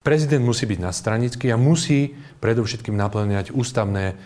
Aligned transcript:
Prezident 0.00 0.40
musí 0.40 0.64
byť 0.64 0.80
nadstranický 0.80 1.52
a 1.52 1.60
musí 1.60 2.16
predovšetkým 2.40 2.96
naplňať 2.96 3.52
ústavné, 3.52 4.16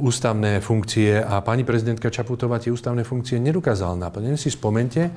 ústavné 0.00 0.64
funkcie 0.64 1.20
a 1.20 1.44
pani 1.44 1.60
prezidentka 1.60 2.08
Čaputová 2.08 2.56
tie 2.56 2.72
ústavné 2.72 3.04
funkcie 3.04 3.36
nedokázala 3.36 4.00
naplniť. 4.00 4.40
Si 4.40 4.48
spomente, 4.48 5.12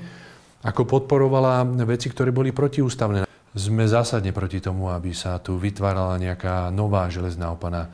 ako 0.60 0.84
podporovala 0.84 1.64
veci, 1.88 2.12
ktoré 2.12 2.36
boli 2.36 2.52
protiústavné. 2.52 3.24
Sme 3.56 3.88
zásadne 3.88 4.36
proti 4.36 4.60
tomu, 4.60 4.92
aby 4.92 5.16
sa 5.16 5.40
tu 5.40 5.56
vytvárala 5.56 6.20
nejaká 6.20 6.68
nová 6.76 7.08
železná 7.08 7.56
opana 7.56 7.88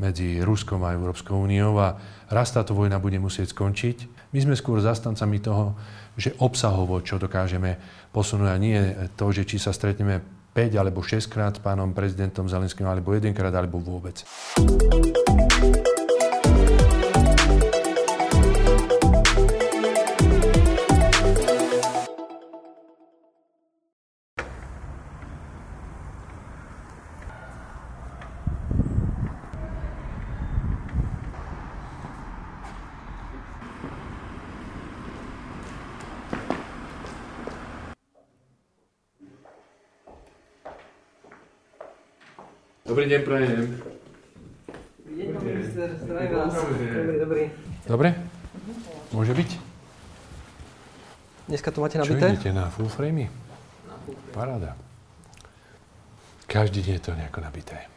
medzi 0.00 0.40
Ruskom 0.40 0.80
a 0.88 0.96
Európskou 0.96 1.36
úniou 1.36 1.76
a 1.76 2.00
raz 2.32 2.48
táto 2.48 2.72
vojna 2.72 2.96
bude 2.96 3.20
musieť 3.20 3.52
skončiť. 3.52 4.32
My 4.32 4.40
sme 4.40 4.56
skôr 4.56 4.80
zastancami 4.80 5.36
toho, 5.36 5.76
že 6.16 6.32
obsahovo, 6.40 7.04
čo 7.04 7.20
dokážeme 7.20 7.76
posunúť 8.08 8.48
a 8.48 8.56
nie 8.56 8.80
to, 9.20 9.28
že 9.36 9.44
či 9.44 9.60
sa 9.60 9.76
stretneme 9.76 10.40
5 10.52 10.76
alebo 10.76 11.00
6 11.00 11.32
krát 11.32 11.56
s 11.56 11.60
pánom 11.60 11.96
prezidentom 11.96 12.48
Zelenským, 12.48 12.84
alebo 12.84 13.16
jedenkrát, 13.16 13.52
alebo 13.56 13.80
vôbec. 13.80 14.20
Dobrý 42.92 43.08
deň, 43.08 43.22
prajem. 43.24 43.80
Dobrý 45.00 45.14
deň, 45.16 45.28
pán 45.32 45.44
minister, 45.48 45.88
zdravím 45.96 46.32
vás. 46.36 46.52
Dobrý, 46.52 47.16
dobrý. 47.24 47.42
Dobre? 47.88 48.08
Môže 49.16 49.32
byť? 49.32 49.50
Dneska 51.48 51.72
to 51.72 51.80
máte 51.80 51.96
Čo 51.96 52.04
nabité? 52.04 52.36
idete 52.36 52.52
na 52.52 52.68
full 52.68 52.92
frame? 52.92 53.32
Paráda. 54.36 54.76
Každý 56.44 56.84
deň 56.84 57.00
je 57.00 57.04
to 57.08 57.16
nejako 57.16 57.40
nabité. 57.40 57.88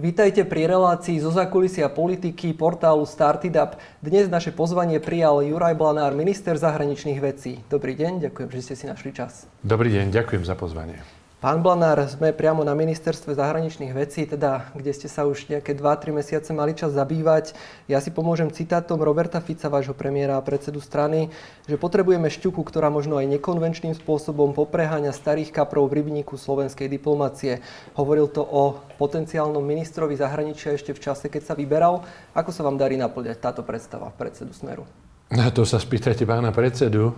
Vítajte 0.00 0.48
pri 0.48 0.64
relácii 0.64 1.20
zo 1.20 1.28
zákulisia 1.28 1.92
politiky 1.92 2.56
portálu 2.56 3.04
Startidap. 3.04 3.76
Dnes 4.00 4.32
naše 4.32 4.56
pozvanie 4.56 5.04
prijal 5.04 5.44
Juraj 5.44 5.76
Blanár, 5.76 6.16
minister 6.16 6.56
zahraničných 6.56 7.20
vecí. 7.20 7.60
Dobrý 7.68 7.92
deň, 7.92 8.24
ďakujem, 8.24 8.48
že 8.56 8.60
ste 8.64 8.74
si 8.80 8.88
našli 8.88 9.12
čas. 9.12 9.44
Dobrý 9.60 9.92
deň, 9.92 10.16
ďakujem 10.16 10.48
za 10.48 10.56
pozvanie. 10.56 11.19
Pán 11.40 11.64
Blanár, 11.64 12.04
sme 12.04 12.36
priamo 12.36 12.60
na 12.68 12.76
ministerstve 12.76 13.32
zahraničných 13.32 13.96
vecí, 13.96 14.28
teda 14.28 14.76
kde 14.76 14.92
ste 14.92 15.08
sa 15.08 15.24
už 15.24 15.48
nejaké 15.48 15.72
2-3 15.72 16.12
mesiace 16.12 16.52
mali 16.52 16.76
čas 16.76 16.92
zabývať. 16.92 17.56
Ja 17.88 17.96
si 18.04 18.12
pomôžem 18.12 18.52
citátom 18.52 19.00
Roberta 19.00 19.40
Fica, 19.40 19.72
vášho 19.72 19.96
premiéra 19.96 20.36
a 20.36 20.44
predsedu 20.44 20.84
strany, 20.84 21.32
že 21.64 21.80
potrebujeme 21.80 22.28
šťuku, 22.28 22.60
ktorá 22.60 22.92
možno 22.92 23.16
aj 23.16 23.40
nekonvenčným 23.40 23.96
spôsobom 23.96 24.52
popreháňa 24.52 25.16
starých 25.16 25.48
kaprov 25.48 25.88
v 25.88 26.04
rybníku 26.04 26.36
slovenskej 26.36 26.92
diplomácie. 26.92 27.64
Hovoril 27.96 28.28
to 28.28 28.44
o 28.44 28.76
potenciálnom 29.00 29.64
ministrovi 29.64 30.20
zahraničia 30.20 30.76
ešte 30.76 30.92
v 30.92 31.00
čase, 31.00 31.32
keď 31.32 31.40
sa 31.40 31.54
vyberal. 31.56 32.04
Ako 32.36 32.52
sa 32.52 32.68
vám 32.68 32.76
darí 32.76 33.00
naplňať 33.00 33.40
táto 33.40 33.64
predstava 33.64 34.12
predsedu 34.12 34.52
Smeru? 34.52 34.84
Na 35.32 35.48
to 35.48 35.64
sa 35.64 35.80
spýtajte 35.80 36.28
pána 36.28 36.52
predsedu. 36.52 37.16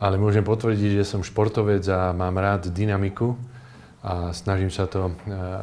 Ale 0.00 0.16
môžem 0.16 0.40
potvrdiť, 0.40 1.00
že 1.00 1.04
som 1.04 1.20
športovec 1.20 1.84
a 1.92 2.16
mám 2.16 2.40
rád 2.40 2.72
dynamiku 2.72 3.36
a 4.00 4.32
snažím 4.32 4.72
sa 4.72 4.88
to 4.88 5.12
e, 5.12 5.14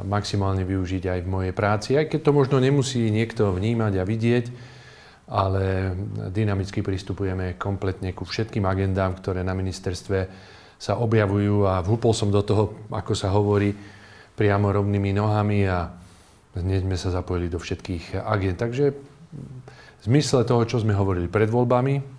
maximálne 0.05 0.61
využiť 0.61 1.09
aj 1.09 1.19
v 1.25 1.31
mojej 1.31 1.53
práci, 1.57 1.97
aj 1.97 2.05
keď 2.13 2.19
to 2.21 2.31
možno 2.37 2.61
nemusí 2.61 3.09
niekto 3.09 3.49
vnímať 3.49 3.93
a 3.97 4.05
vidieť, 4.05 4.45
ale 5.33 5.91
dynamicky 6.29 6.85
pristupujeme 6.85 7.57
kompletne 7.57 8.13
ku 8.13 8.29
všetkým 8.29 8.61
agendám, 8.69 9.17
ktoré 9.17 9.41
na 9.41 9.57
ministerstve 9.57 10.29
sa 10.77 11.01
objavujú 11.01 11.65
a 11.65 11.81
vhúpol 11.81 12.13
som 12.13 12.29
do 12.29 12.45
toho, 12.45 12.77
ako 12.93 13.17
sa 13.17 13.33
hovorí, 13.33 13.73
priamo 14.37 14.69
rovnými 14.69 15.17
nohami 15.17 15.65
a 15.65 15.89
hneď 16.53 16.85
sme 16.85 16.97
sa 16.97 17.09
zapojili 17.09 17.49
do 17.49 17.57
všetkých 17.57 18.21
agent. 18.21 18.61
Takže 18.61 18.85
v 18.93 20.03
zmysle 20.05 20.45
toho, 20.45 20.61
čo 20.69 20.77
sme 20.77 20.93
hovorili 20.93 21.25
pred 21.25 21.49
voľbami, 21.49 22.16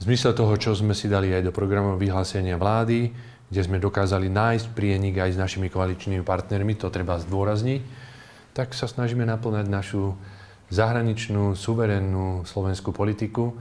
v 0.00 0.08
zmysle 0.08 0.32
toho, 0.32 0.56
čo 0.56 0.72
sme 0.72 0.96
si 0.96 1.12
dali 1.12 1.28
aj 1.28 1.44
do 1.44 1.52
programov 1.52 2.00
vyhlásenia 2.00 2.56
vlády, 2.56 3.12
kde 3.52 3.60
sme 3.60 3.76
dokázali 3.76 4.32
nájsť 4.32 4.72
prienik 4.72 5.20
aj 5.20 5.36
s 5.36 5.42
našimi 5.42 5.68
koaličnými 5.68 6.24
partnermi, 6.24 6.72
to 6.72 6.88
treba 6.88 7.20
zdôrazniť, 7.20 7.84
tak 8.56 8.72
sa 8.72 8.88
snažíme 8.88 9.28
naplňať 9.28 9.68
našu 9.68 10.16
zahraničnú, 10.72 11.52
suverénnu 11.52 12.48
slovenskú 12.48 12.96
politiku, 12.96 13.52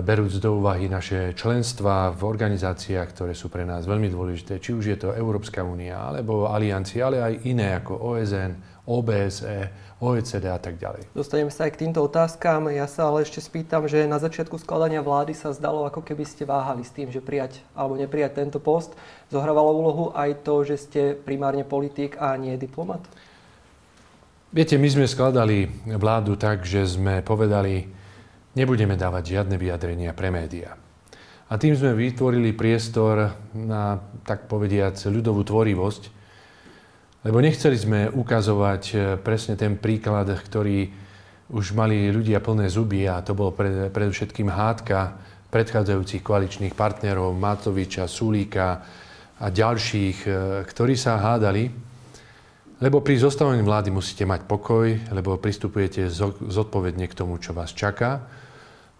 berúc 0.00 0.32
do 0.40 0.56
úvahy 0.56 0.88
naše 0.88 1.36
členstva 1.36 2.08
v 2.16 2.24
organizáciách, 2.24 3.12
ktoré 3.12 3.36
sú 3.36 3.52
pre 3.52 3.68
nás 3.68 3.84
veľmi 3.84 4.08
dôležité, 4.08 4.56
či 4.56 4.72
už 4.72 4.84
je 4.88 4.96
to 4.96 5.12
Európska 5.12 5.60
únia, 5.60 6.00
alebo 6.00 6.48
aliancia, 6.48 7.04
ale 7.04 7.20
aj 7.20 7.34
iné 7.44 7.76
ako 7.76 8.16
OSN, 8.16 8.56
OBSE, 8.88 9.58
OECD 10.02 10.50
a 10.50 10.58
tak 10.58 10.82
ďalej. 10.82 11.14
Dostaneme 11.14 11.54
sa 11.54 11.70
aj 11.70 11.78
k 11.78 11.86
týmto 11.86 12.02
otázkam. 12.02 12.66
Ja 12.74 12.90
sa 12.90 13.06
ale 13.06 13.22
ešte 13.22 13.38
spýtam, 13.38 13.86
že 13.86 14.10
na 14.10 14.18
začiatku 14.18 14.58
skladania 14.58 14.98
vlády 14.98 15.30
sa 15.30 15.54
zdalo, 15.54 15.86
ako 15.86 16.02
keby 16.02 16.26
ste 16.26 16.42
váhali 16.42 16.82
s 16.82 16.90
tým, 16.90 17.06
že 17.14 17.22
prijať 17.22 17.62
alebo 17.78 17.94
neprijať 17.94 18.42
tento 18.42 18.58
post. 18.58 18.98
Zohrávalo 19.30 19.70
úlohu 19.70 20.04
aj 20.18 20.42
to, 20.42 20.66
že 20.66 20.74
ste 20.82 21.02
primárne 21.14 21.62
politik 21.62 22.18
a 22.18 22.34
nie 22.34 22.58
diplomat? 22.58 23.06
Viete, 24.50 24.74
my 24.76 24.88
sme 24.90 25.06
skladali 25.06 25.70
vládu 25.86 26.34
tak, 26.34 26.66
že 26.66 26.82
sme 26.84 27.22
povedali, 27.22 28.01
nebudeme 28.56 28.96
dávať 28.96 29.38
žiadne 29.38 29.56
vyjadrenia 29.56 30.12
pre 30.16 30.28
médiá. 30.28 30.76
A 31.52 31.60
tým 31.60 31.76
sme 31.76 31.92
vytvorili 31.92 32.56
priestor 32.56 33.28
na, 33.52 34.00
tak 34.24 34.48
povediac, 34.48 34.96
ľudovú 34.96 35.44
tvorivosť, 35.44 36.02
lebo 37.28 37.38
nechceli 37.38 37.76
sme 37.76 38.00
ukazovať 38.08 38.82
e, 38.90 38.94
presne 39.20 39.54
ten 39.54 39.76
príklad, 39.76 40.26
ktorý 40.26 40.90
už 41.52 41.76
mali 41.76 42.08
ľudia 42.08 42.40
plné 42.40 42.72
zuby 42.72 43.04
a 43.04 43.20
to 43.20 43.36
bolo 43.36 43.52
pred, 43.52 43.92
predovšetkým 43.92 44.48
hádka 44.48 44.98
predchádzajúcich 45.52 46.24
koaličných 46.24 46.72
partnerov 46.72 47.36
Matoviča, 47.36 48.08
Sulíka 48.08 48.80
a 49.36 49.46
ďalších, 49.52 50.18
e, 50.24 50.30
ktorí 50.64 50.96
sa 50.96 51.20
hádali. 51.20 51.91
Lebo 52.82 52.98
pri 52.98 53.14
zostavení 53.14 53.62
vlády 53.62 53.94
musíte 53.94 54.26
mať 54.26 54.42
pokoj, 54.42 54.90
lebo 55.14 55.38
pristupujete 55.38 56.10
zodpovedne 56.50 57.06
k 57.06 57.14
tomu, 57.14 57.38
čo 57.38 57.54
vás 57.54 57.70
čaká. 57.70 58.26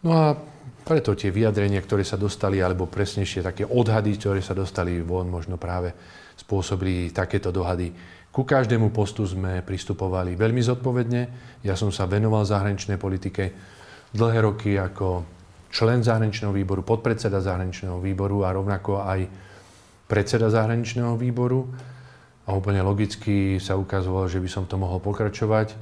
No 0.06 0.14
a 0.14 0.38
preto 0.86 1.18
tie 1.18 1.34
vyjadrenia, 1.34 1.82
ktoré 1.82 2.06
sa 2.06 2.14
dostali, 2.14 2.62
alebo 2.62 2.86
presnejšie 2.86 3.42
také 3.42 3.66
odhady, 3.66 4.14
ktoré 4.22 4.38
sa 4.38 4.54
dostali 4.54 5.02
von, 5.02 5.26
možno 5.26 5.58
práve 5.58 5.90
spôsobili 6.38 7.10
takéto 7.10 7.50
dohady. 7.50 7.90
Ku 8.30 8.46
každému 8.46 8.94
postu 8.94 9.26
sme 9.26 9.66
pristupovali 9.66 10.38
veľmi 10.38 10.62
zodpovedne. 10.62 11.22
Ja 11.66 11.74
som 11.74 11.90
sa 11.90 12.06
venoval 12.06 12.46
zahraničnej 12.46 13.02
politike 13.02 13.50
dlhé 14.14 14.46
roky 14.46 14.78
ako 14.78 15.26
člen 15.74 16.06
zahraničného 16.06 16.54
výboru, 16.54 16.86
podpredseda 16.86 17.42
zahraničného 17.42 17.98
výboru 17.98 18.46
a 18.46 18.54
rovnako 18.54 19.02
aj 19.02 19.26
predseda 20.06 20.54
zahraničného 20.54 21.18
výboru. 21.18 21.66
A 22.46 22.54
úplne 22.58 22.82
logicky 22.82 23.62
sa 23.62 23.78
ukazovalo, 23.78 24.26
že 24.26 24.42
by 24.42 24.48
som 24.50 24.64
to 24.66 24.74
mohol 24.74 24.98
pokračovať 24.98 25.78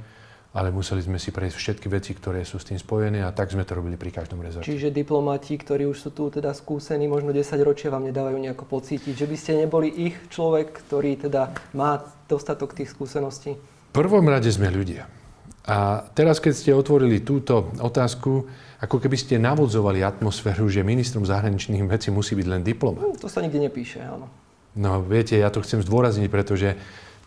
ale 0.51 0.67
museli 0.67 0.99
sme 0.99 1.15
si 1.15 1.31
prejsť 1.31 1.55
všetky 1.55 1.87
veci, 1.87 2.11
ktoré 2.11 2.43
sú 2.43 2.59
s 2.59 2.67
tým 2.67 2.75
spojené 2.75 3.23
a 3.23 3.31
tak 3.31 3.55
sme 3.55 3.63
to 3.63 3.79
robili 3.79 3.95
pri 3.95 4.11
každom 4.11 4.43
rezorte. 4.43 4.67
Čiže 4.67 4.91
diplomati, 4.91 5.55
ktorí 5.55 5.87
už 5.87 5.97
sú 5.97 6.09
tu 6.11 6.27
teda 6.27 6.51
skúsení, 6.51 7.07
možno 7.07 7.31
10 7.31 7.55
ročia 7.63 7.87
vám 7.87 8.03
nedávajú 8.11 8.35
nejako 8.35 8.67
pocítiť, 8.67 9.15
že 9.15 9.27
by 9.31 9.35
ste 9.39 9.51
neboli 9.63 9.87
ich 9.87 10.15
človek, 10.27 10.75
ktorý 10.87 11.23
teda 11.23 11.55
má 11.71 12.03
dostatok 12.27 12.75
tých 12.75 12.91
skúseností? 12.91 13.55
V 13.55 13.95
prvom 13.95 14.27
rade 14.27 14.51
sme 14.51 14.67
ľudia. 14.67 15.07
A 15.61 16.09
teraz, 16.17 16.43
keď 16.43 16.53
ste 16.57 16.71
otvorili 16.75 17.23
túto 17.23 17.71
otázku, 17.79 18.49
ako 18.81 18.97
keby 18.97 19.15
ste 19.15 19.39
navodzovali 19.39 20.03
atmosféru, 20.03 20.67
že 20.67 20.83
ministrom 20.83 21.23
zahraničných 21.23 21.85
vecí 21.85 22.09
musí 22.11 22.33
byť 22.35 22.47
len 22.49 22.65
diplomat. 22.65 23.07
To 23.23 23.29
sa 23.29 23.39
nikde 23.45 23.71
nepíše, 23.71 24.03
áno. 24.03 24.27
No, 24.75 25.03
viete, 25.03 25.35
ja 25.35 25.51
to 25.51 25.59
chcem 25.59 25.83
zdôrazniť, 25.83 26.29
pretože 26.31 26.79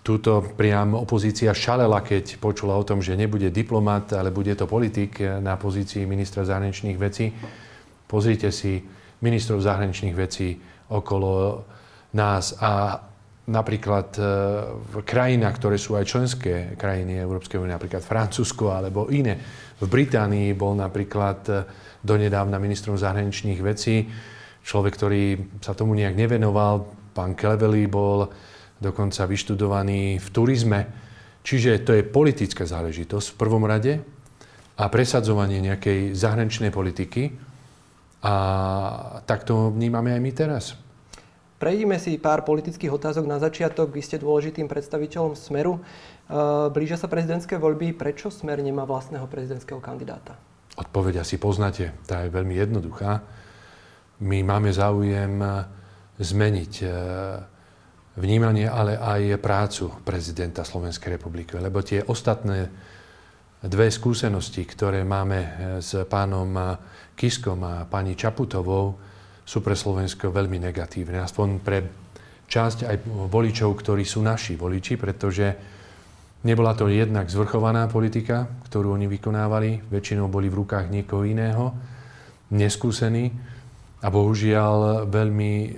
Tuto 0.04 0.44
priam 0.44 0.92
opozícia 1.00 1.56
šalela, 1.56 2.04
keď 2.04 2.36
počula 2.36 2.76
o 2.76 2.84
tom, 2.84 3.00
že 3.00 3.16
nebude 3.16 3.48
diplomat, 3.48 4.12
ale 4.12 4.28
bude 4.28 4.52
to 4.52 4.68
politik 4.68 5.16
na 5.40 5.56
pozícii 5.56 6.04
ministra 6.04 6.44
zahraničných 6.44 7.00
vecí. 7.00 7.32
Pozrite 8.04 8.52
si 8.52 8.84
ministrov 9.24 9.64
zahraničných 9.64 10.12
vecí 10.12 10.60
okolo 10.92 11.64
nás 12.12 12.52
a 12.60 13.00
napríklad 13.48 14.08
e, 14.20 14.22
v 14.76 14.94
krajinách, 15.08 15.56
ktoré 15.56 15.80
sú 15.80 15.96
aj 15.96 16.04
členské 16.04 16.76
krajiny 16.76 17.24
Európskej 17.24 17.56
únie, 17.56 17.72
napríklad 17.72 18.04
Francúzsko 18.04 18.76
alebo 18.76 19.08
iné. 19.08 19.40
V 19.80 19.88
Británii 19.88 20.52
bol 20.52 20.76
napríklad 20.76 21.40
e, 21.48 21.52
donedávna 22.04 22.60
ministrom 22.60 23.00
zahraničných 23.00 23.60
vecí 23.64 24.04
človek, 24.60 24.92
ktorý 25.00 25.24
sa 25.64 25.72
tomu 25.72 25.96
nejak 25.96 26.12
nevenoval, 26.12 27.03
pán 27.14 27.38
Klevely 27.38 27.86
bol 27.86 28.28
dokonca 28.82 29.24
vyštudovaný 29.24 30.18
v 30.18 30.28
turizme. 30.34 30.80
Čiže 31.44 31.86
to 31.86 31.94
je 31.94 32.02
politická 32.02 32.66
záležitosť 32.66 33.26
v 33.32 33.38
prvom 33.38 33.64
rade 33.64 34.02
a 34.74 34.84
presadzovanie 34.90 35.62
nejakej 35.62 36.12
zahraničnej 36.12 36.74
politiky. 36.74 37.30
A 38.24 38.34
tak 39.28 39.44
to 39.46 39.70
vnímame 39.70 40.16
aj 40.16 40.20
my 40.20 40.32
teraz. 40.32 40.64
Prejdime 41.60 41.96
si 42.02 42.18
pár 42.18 42.42
politických 42.42 42.92
otázok 42.92 43.24
na 43.24 43.38
začiatok. 43.38 43.92
Vy 43.92 44.02
ste 44.02 44.16
dôležitým 44.20 44.66
predstaviteľom 44.66 45.38
Smeru. 45.38 45.78
E, 45.78 45.80
blížia 46.72 46.98
sa 46.98 47.06
prezidentské 47.06 47.60
voľby. 47.60 47.94
Prečo 47.94 48.32
Smer 48.32 48.58
nemá 48.64 48.82
vlastného 48.84 49.24
prezidentského 49.30 49.78
kandidáta? 49.78 50.34
Odpoveď 50.74 51.22
asi 51.22 51.38
poznáte. 51.38 51.94
Tá 52.04 52.26
je 52.26 52.34
veľmi 52.34 52.58
jednoduchá. 52.58 53.22
My 54.24 54.42
máme 54.42 54.74
záujem 54.74 55.38
zmeniť 56.18 56.72
e, 56.82 56.86
vnímanie, 58.14 58.70
ale 58.70 58.94
aj 58.94 59.42
prácu 59.42 59.90
prezidenta 60.06 60.62
Slovenskej 60.62 61.18
republiky. 61.18 61.58
Lebo 61.58 61.82
tie 61.82 62.02
ostatné 62.06 62.70
dve 63.64 63.88
skúsenosti, 63.88 64.62
ktoré 64.68 65.02
máme 65.02 65.38
eh, 65.40 65.50
s 65.80 65.96
pánom 66.06 66.50
eh, 66.54 66.64
Kiskom 67.16 67.60
a 67.64 67.88
pani 67.88 68.14
Čaputovou, 68.14 68.84
sú 69.44 69.60
pre 69.60 69.76
Slovensko 69.76 70.32
veľmi 70.32 70.56
negatívne. 70.56 71.20
Aspoň 71.20 71.48
pre 71.60 71.78
časť 72.48 72.88
aj 72.88 72.96
voličov, 73.28 73.76
ktorí 73.76 74.00
sú 74.00 74.24
naši 74.24 74.56
voliči, 74.56 74.96
pretože 74.96 75.46
nebola 76.48 76.72
to 76.72 76.88
jednak 76.88 77.28
zvrchovaná 77.28 77.84
politika, 77.92 78.48
ktorú 78.64 78.96
oni 78.96 79.04
vykonávali. 79.04 79.84
Väčšinou 79.92 80.32
boli 80.32 80.48
v 80.48 80.64
rukách 80.64 80.88
niekoho 80.88 81.28
iného, 81.28 81.76
neskúsení 82.56 83.36
a 84.04 84.12
bohužiaľ 84.12 85.08
veľmi 85.08 85.52
e, 85.64 85.68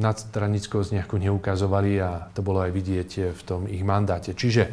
nadstranickosť 0.00 0.96
nejako 0.96 1.16
neukazovali 1.20 2.00
a 2.00 2.32
to 2.32 2.40
bolo 2.40 2.64
aj 2.64 2.72
vidieť 2.72 3.10
v 3.36 3.42
tom 3.44 3.68
ich 3.68 3.84
mandáte. 3.84 4.32
Čiže 4.32 4.64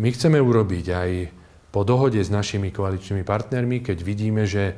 my 0.00 0.08
chceme 0.08 0.40
urobiť 0.40 0.86
aj 0.88 1.10
po 1.68 1.84
dohode 1.84 2.16
s 2.16 2.32
našimi 2.32 2.72
koaličnými 2.72 3.28
partnermi, 3.28 3.84
keď 3.84 3.98
vidíme, 4.00 4.48
že 4.48 4.72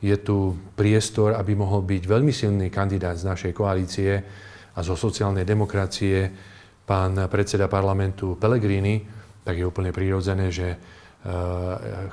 je 0.00 0.16
tu 0.16 0.56
priestor, 0.72 1.36
aby 1.36 1.52
mohol 1.52 1.84
byť 1.84 2.02
veľmi 2.08 2.32
silný 2.32 2.72
kandidát 2.72 3.16
z 3.20 3.28
našej 3.28 3.52
koalície 3.52 4.12
a 4.72 4.80
zo 4.80 4.96
sociálnej 4.96 5.44
demokracie, 5.44 6.32
pán 6.86 7.28
predseda 7.28 7.68
parlamentu 7.68 8.40
Pellegrini, 8.40 9.04
tak 9.42 9.58
je 9.58 9.68
úplne 9.68 9.92
prirodzené, 9.92 10.48
že 10.48 10.78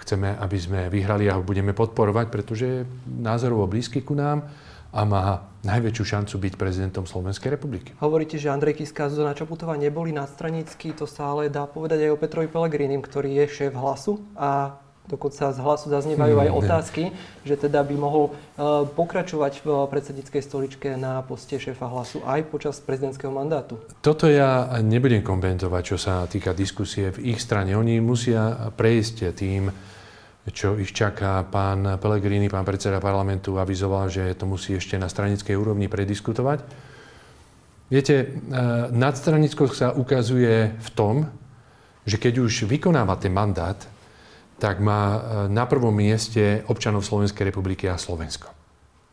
chceme, 0.02 0.34
aby 0.42 0.58
sme 0.58 0.80
vyhrali 0.90 1.30
a 1.30 1.38
ho 1.38 1.44
budeme 1.46 1.72
podporovať, 1.72 2.26
pretože 2.34 2.66
je 2.66 2.80
názorovo 3.06 3.70
blízky 3.70 4.02
ku 4.02 4.18
nám 4.18 4.50
a 4.94 5.02
má 5.10 5.50
najväčšiu 5.66 6.04
šancu 6.06 6.36
byť 6.38 6.54
prezidentom 6.54 7.10
Slovenskej 7.10 7.58
republiky. 7.58 7.98
Hovoríte, 7.98 8.38
že 8.38 8.54
Andrej 8.54 8.78
Kiska 8.78 9.06
a 9.06 9.10
Zuzana 9.10 9.34
Čaputová 9.34 9.74
neboli 9.74 10.14
nadstranícky, 10.14 10.94
to 10.94 11.10
sa 11.10 11.34
ale 11.34 11.50
dá 11.50 11.66
povedať 11.66 12.06
aj 12.06 12.12
o 12.14 12.22
Petrovi 12.22 12.46
Pelegrinim, 12.46 13.02
ktorý 13.02 13.42
je 13.42 13.46
šéf 13.50 13.74
hlasu 13.74 14.22
a 14.38 14.78
Dokonca 15.04 15.52
z 15.52 15.60
hlasu 15.60 15.92
zaznievajú 15.92 16.36
aj 16.40 16.50
hmm, 16.50 16.60
otázky, 16.64 17.04
že 17.44 17.60
teda 17.60 17.84
by 17.84 17.96
mohol 18.00 18.32
uh, 18.32 18.88
pokračovať 18.88 19.60
v 19.60 19.68
predsedníckej 19.92 20.40
stoličke 20.40 20.96
na 20.96 21.20
poste 21.28 21.60
šéfa 21.60 21.92
hlasu 21.92 22.24
aj 22.24 22.48
počas 22.48 22.80
prezidentského 22.80 23.28
mandátu. 23.28 23.76
Toto 24.00 24.32
ja 24.32 24.80
nebudem 24.80 25.20
komentovať, 25.20 25.84
čo 25.84 25.98
sa 26.00 26.24
týka 26.24 26.56
diskusie 26.56 27.12
v 27.12 27.36
ich 27.36 27.44
strane. 27.44 27.76
Oni 27.76 28.00
musia 28.00 28.72
prejsť 28.72 29.36
tým, 29.36 29.68
čo 30.48 30.80
ich 30.80 30.96
čaká. 30.96 31.44
Pán 31.52 32.00
Pellegrini, 32.00 32.48
pán 32.48 32.64
predseda 32.64 33.04
parlamentu, 33.04 33.60
avizoval, 33.60 34.08
že 34.08 34.32
to 34.40 34.48
musí 34.48 34.80
ešte 34.80 34.96
na 34.96 35.12
stranickej 35.12 35.60
úrovni 35.60 35.92
prediskutovať. 35.92 36.64
Viete, 37.92 38.16
uh, 38.24 38.88
nadstranickosť 38.88 39.74
sa 39.76 39.88
ukazuje 39.92 40.80
v 40.80 40.90
tom, 40.96 41.28
že 42.08 42.16
keď 42.16 42.40
už 42.40 42.72
vykonáva 42.72 43.20
ten 43.20 43.36
mandát, 43.36 43.76
tak 44.64 44.80
má 44.80 45.04
e, 45.04 45.20
na 45.52 45.68
prvom 45.68 45.92
mieste 45.92 46.64
občanov 46.72 47.04
Slovenskej 47.04 47.52
republiky 47.52 47.92
a 47.92 48.00
Slovensko. 48.00 48.48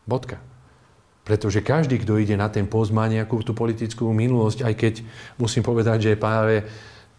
Bodka. 0.07 0.39
Pretože 1.27 1.59
každý, 1.59 1.99
kto 1.99 2.15
ide 2.23 2.39
na 2.39 2.47
ten 2.47 2.71
post, 2.71 2.95
má 2.95 3.03
nejakú 3.11 3.43
tú 3.43 3.51
politickú 3.51 4.15
minulosť, 4.15 4.63
aj 4.63 4.73
keď 4.79 4.93
musím 5.35 5.67
povedať, 5.67 6.07
že 6.07 6.15
práve 6.15 6.63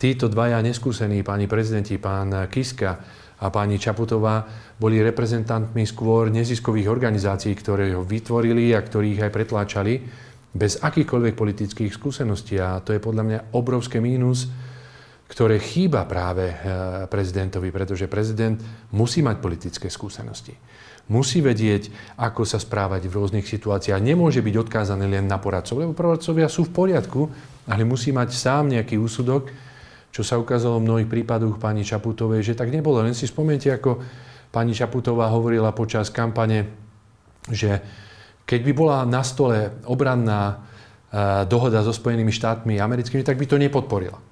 títo 0.00 0.32
dvaja 0.32 0.64
neskúsení, 0.64 1.20
páni 1.20 1.44
prezidenti, 1.44 2.00
pán 2.00 2.49
Kiska 2.49 2.90
a 3.37 3.46
pani 3.52 3.76
Čaputová, 3.76 4.49
boli 4.81 5.05
reprezentantmi 5.05 5.84
skôr 5.84 6.32
neziskových 6.32 6.88
organizácií, 6.88 7.52
ktoré 7.52 7.93
ho 7.93 8.02
vytvorili 8.02 8.73
a 8.73 8.81
ktorých 8.81 9.29
aj 9.29 9.31
pretláčali 9.31 9.94
bez 10.56 10.81
akýchkoľvek 10.81 11.34
politických 11.37 11.93
skúseností. 11.93 12.56
A 12.58 12.81
to 12.81 12.96
je 12.96 12.99
podľa 12.99 13.25
mňa 13.29 13.38
obrovské 13.55 14.00
mínus, 14.00 14.50
ktoré 15.32 15.56
chýba 15.56 16.05
práve 16.05 16.52
eh, 16.52 16.56
prezidentovi, 17.08 17.73
pretože 17.73 18.05
prezident 18.05 18.61
musí 18.93 19.25
mať 19.25 19.40
politické 19.40 19.88
skúsenosti. 19.88 20.52
Musí 21.08 21.43
vedieť, 21.43 21.90
ako 22.20 22.46
sa 22.46 22.61
správať 22.61 23.08
v 23.08 23.17
rôznych 23.17 23.49
situáciách. 23.49 23.99
Nemôže 23.99 24.44
byť 24.44 24.55
odkázaný 24.69 25.08
len 25.08 25.26
na 25.26 25.40
poradcov, 25.40 25.81
lebo 25.82 25.96
poradcovia 25.96 26.46
sú 26.46 26.69
v 26.69 26.76
poriadku, 26.76 27.26
ale 27.67 27.82
musí 27.82 28.14
mať 28.14 28.29
sám 28.31 28.70
nejaký 28.70 29.00
úsudok, 29.00 29.50
čo 30.12 30.23
sa 30.23 30.38
ukázalo 30.38 30.79
v 30.79 30.87
mnohých 30.87 31.08
prípadoch 31.11 31.56
pani 31.58 31.82
Čaputovej, 31.82 32.52
že 32.52 32.55
tak 32.55 32.70
nebolo. 32.70 33.02
Len 33.02 33.17
si 33.17 33.26
spomente, 33.26 33.73
ako 33.73 33.99
pani 34.52 34.76
Čaputová 34.76 35.26
hovorila 35.32 35.75
počas 35.75 36.12
kampane, 36.12 36.70
že 37.50 37.82
keď 38.46 38.61
by 38.62 38.73
bola 38.76 38.99
na 39.08 39.25
stole 39.25 39.82
obranná 39.88 40.55
eh, 40.55 41.43
dohoda 41.49 41.81
so 41.81 41.90
Spojenými 41.90 42.31
štátmi 42.31 42.79
americkými, 42.79 43.25
tak 43.26 43.40
by 43.40 43.49
to 43.49 43.56
nepodporila. 43.58 44.31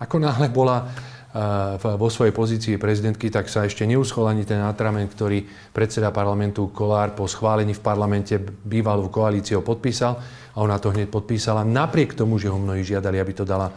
Ako 0.00 0.16
náhle 0.16 0.48
bola 0.48 0.88
eh, 0.88 1.76
vo 1.76 2.08
svojej 2.08 2.32
pozícii 2.32 2.74
prezidentky, 2.80 3.28
tak 3.28 3.52
sa 3.52 3.68
ešte 3.68 3.84
neuschol 3.84 4.24
ani 4.32 4.48
ten 4.48 4.64
atrament, 4.64 5.12
ktorý 5.12 5.44
predseda 5.76 6.08
parlamentu 6.08 6.72
Kolár 6.72 7.12
po 7.12 7.28
schválení 7.28 7.76
v 7.76 7.84
parlamente 7.84 8.40
bývalú 8.40 9.12
koalíciou 9.12 9.60
podpísal 9.60 10.16
a 10.56 10.58
ona 10.58 10.80
to 10.80 10.88
hneď 10.88 11.12
podpísala, 11.12 11.68
napriek 11.68 12.16
tomu, 12.16 12.40
že 12.40 12.48
ho 12.48 12.56
mnohí 12.56 12.80
žiadali, 12.80 13.20
aby 13.20 13.32
to 13.36 13.44
dala 13.44 13.68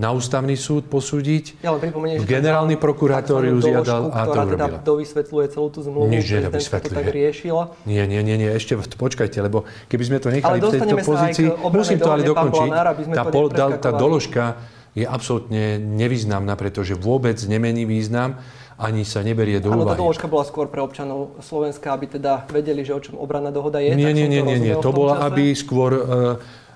na 0.00 0.16
ústavný 0.16 0.56
súd 0.56 0.88
posúdiť. 0.88 1.60
Ja 1.60 1.76
pripomeniem, 1.76 2.24
že 2.24 2.26
generálny 2.26 2.80
prokurátor 2.80 3.44
ju 3.44 3.60
žiadal 3.60 4.08
a 4.08 4.24
to 4.24 4.32
urobila. 4.32 4.56
Teda 4.56 4.66
dovysvetľuje 4.80 5.46
celú 5.52 5.68
tú 5.68 5.84
zmluvu, 5.84 6.08
Nič 6.08 6.24
to 6.24 6.88
tak 6.88 7.12
riešila. 7.12 7.76
Nie, 7.84 8.08
nie, 8.08 8.24
nie, 8.24 8.40
nie, 8.40 8.48
ešte 8.48 8.80
počkajte, 8.80 9.44
lebo 9.44 9.68
keby 9.92 10.02
sme 10.08 10.18
to 10.18 10.32
nechali 10.32 10.56
v 10.56 10.72
tejto 10.72 10.96
pozícii, 11.04 11.46
musím 11.52 12.00
to 12.00 12.08
ale 12.08 12.24
dokončiť. 12.24 12.68
Tá, 13.12 13.24
pol, 13.28 13.52
tá 13.52 13.90
doložka 13.92 14.56
je 14.94 15.06
absolútne 15.06 15.78
nevýznamná, 15.78 16.58
pretože 16.58 16.98
vôbec 16.98 17.38
nemení 17.46 17.86
význam 17.86 18.42
ani 18.80 19.04
sa 19.04 19.20
neberie 19.20 19.60
do 19.60 19.76
úvahy. 19.76 19.84
Áno, 19.84 19.92
tá 19.92 20.00
doložka 20.00 20.24
bola 20.24 20.40
skôr 20.48 20.64
pre 20.72 20.80
občanov 20.80 21.36
Slovenska, 21.44 21.92
aby 21.92 22.16
teda 22.16 22.48
vedeli, 22.48 22.80
že 22.80 22.96
o 22.96 23.00
čom 23.04 23.20
obranná 23.20 23.52
dohoda 23.52 23.76
je. 23.76 23.92
Nie, 23.92 24.16
nie, 24.16 24.24
nie, 24.24 24.40
nie, 24.40 24.56
nie. 24.56 24.74
To 24.80 24.88
bola, 24.88 25.20
aby 25.28 25.52
skôr 25.52 25.92
uh, 25.92 26.02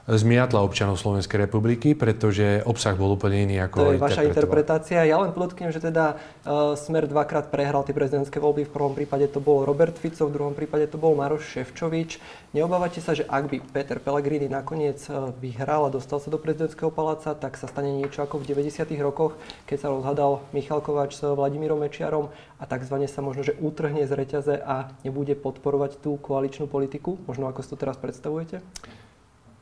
zmiatla 0.05 0.61
občanov 0.61 1.01
Slovenskej 1.01 1.49
republiky, 1.49 1.97
pretože 1.97 2.61
obsah 2.69 2.93
bol 2.93 3.17
úplne 3.17 3.49
iný 3.49 3.57
ako 3.65 3.77
To 3.81 3.95
je 3.97 4.05
vaša 4.05 4.29
interpretácia. 4.29 5.01
Ja 5.09 5.17
len 5.17 5.33
podotknem, 5.33 5.73
že 5.73 5.81
teda 5.81 6.21
uh, 6.45 6.77
Smer 6.77 7.09
dvakrát 7.09 7.49
prehral 7.49 7.89
tie 7.89 7.97
prezidentské 7.97 8.37
voľby. 8.37 8.69
V 8.69 8.73
prvom 8.73 8.93
prípade 8.93 9.25
to 9.33 9.41
bol 9.41 9.65
Robert 9.65 9.97
Fico, 9.97 10.29
v 10.29 10.35
druhom 10.37 10.53
prípade 10.53 10.93
to 10.93 11.01
bol 11.01 11.17
Maroš 11.17 11.57
Ševčovič. 11.57 12.21
Neobávate 12.53 13.01
sa, 13.01 13.17
že 13.17 13.25
ak 13.25 13.49
by 13.49 13.57
Peter 13.73 13.97
Pellegrini 13.97 14.45
nakoniec 14.45 15.01
uh, 15.09 15.33
vyhral 15.41 15.89
a 15.89 15.95
dostal 15.95 16.21
sa 16.21 16.29
do 16.29 16.37
prezidentského 16.37 16.93
paláca, 16.93 17.33
tak 17.33 17.57
sa 17.57 17.65
stane 17.65 17.89
niečo 17.89 18.21
ako 18.21 18.45
v 18.45 18.53
90. 18.53 18.85
rokoch, 19.01 19.41
keď 19.65 19.77
sa 19.81 19.89
rozhadal 19.89 20.45
Michal 20.53 20.85
Kováč 20.85 21.17
s 21.17 21.25
Vladimírom 21.25 21.81
Mečiarom 21.81 22.29
a 22.61 22.65
takzvané 22.69 23.09
sa 23.09 23.25
možno, 23.25 23.41
že 23.41 23.57
utrhne 23.57 24.05
z 24.05 24.13
reťaze 24.13 24.55
a 24.61 24.93
nebude 25.01 25.33
podporovať 25.33 25.97
tú 26.05 26.21
koaličnú 26.21 26.69
politiku, 26.69 27.17
možno 27.25 27.49
ako 27.49 27.65
si 27.65 27.73
to 27.73 27.81
teraz 27.81 27.97
predstavujete? 27.97 28.61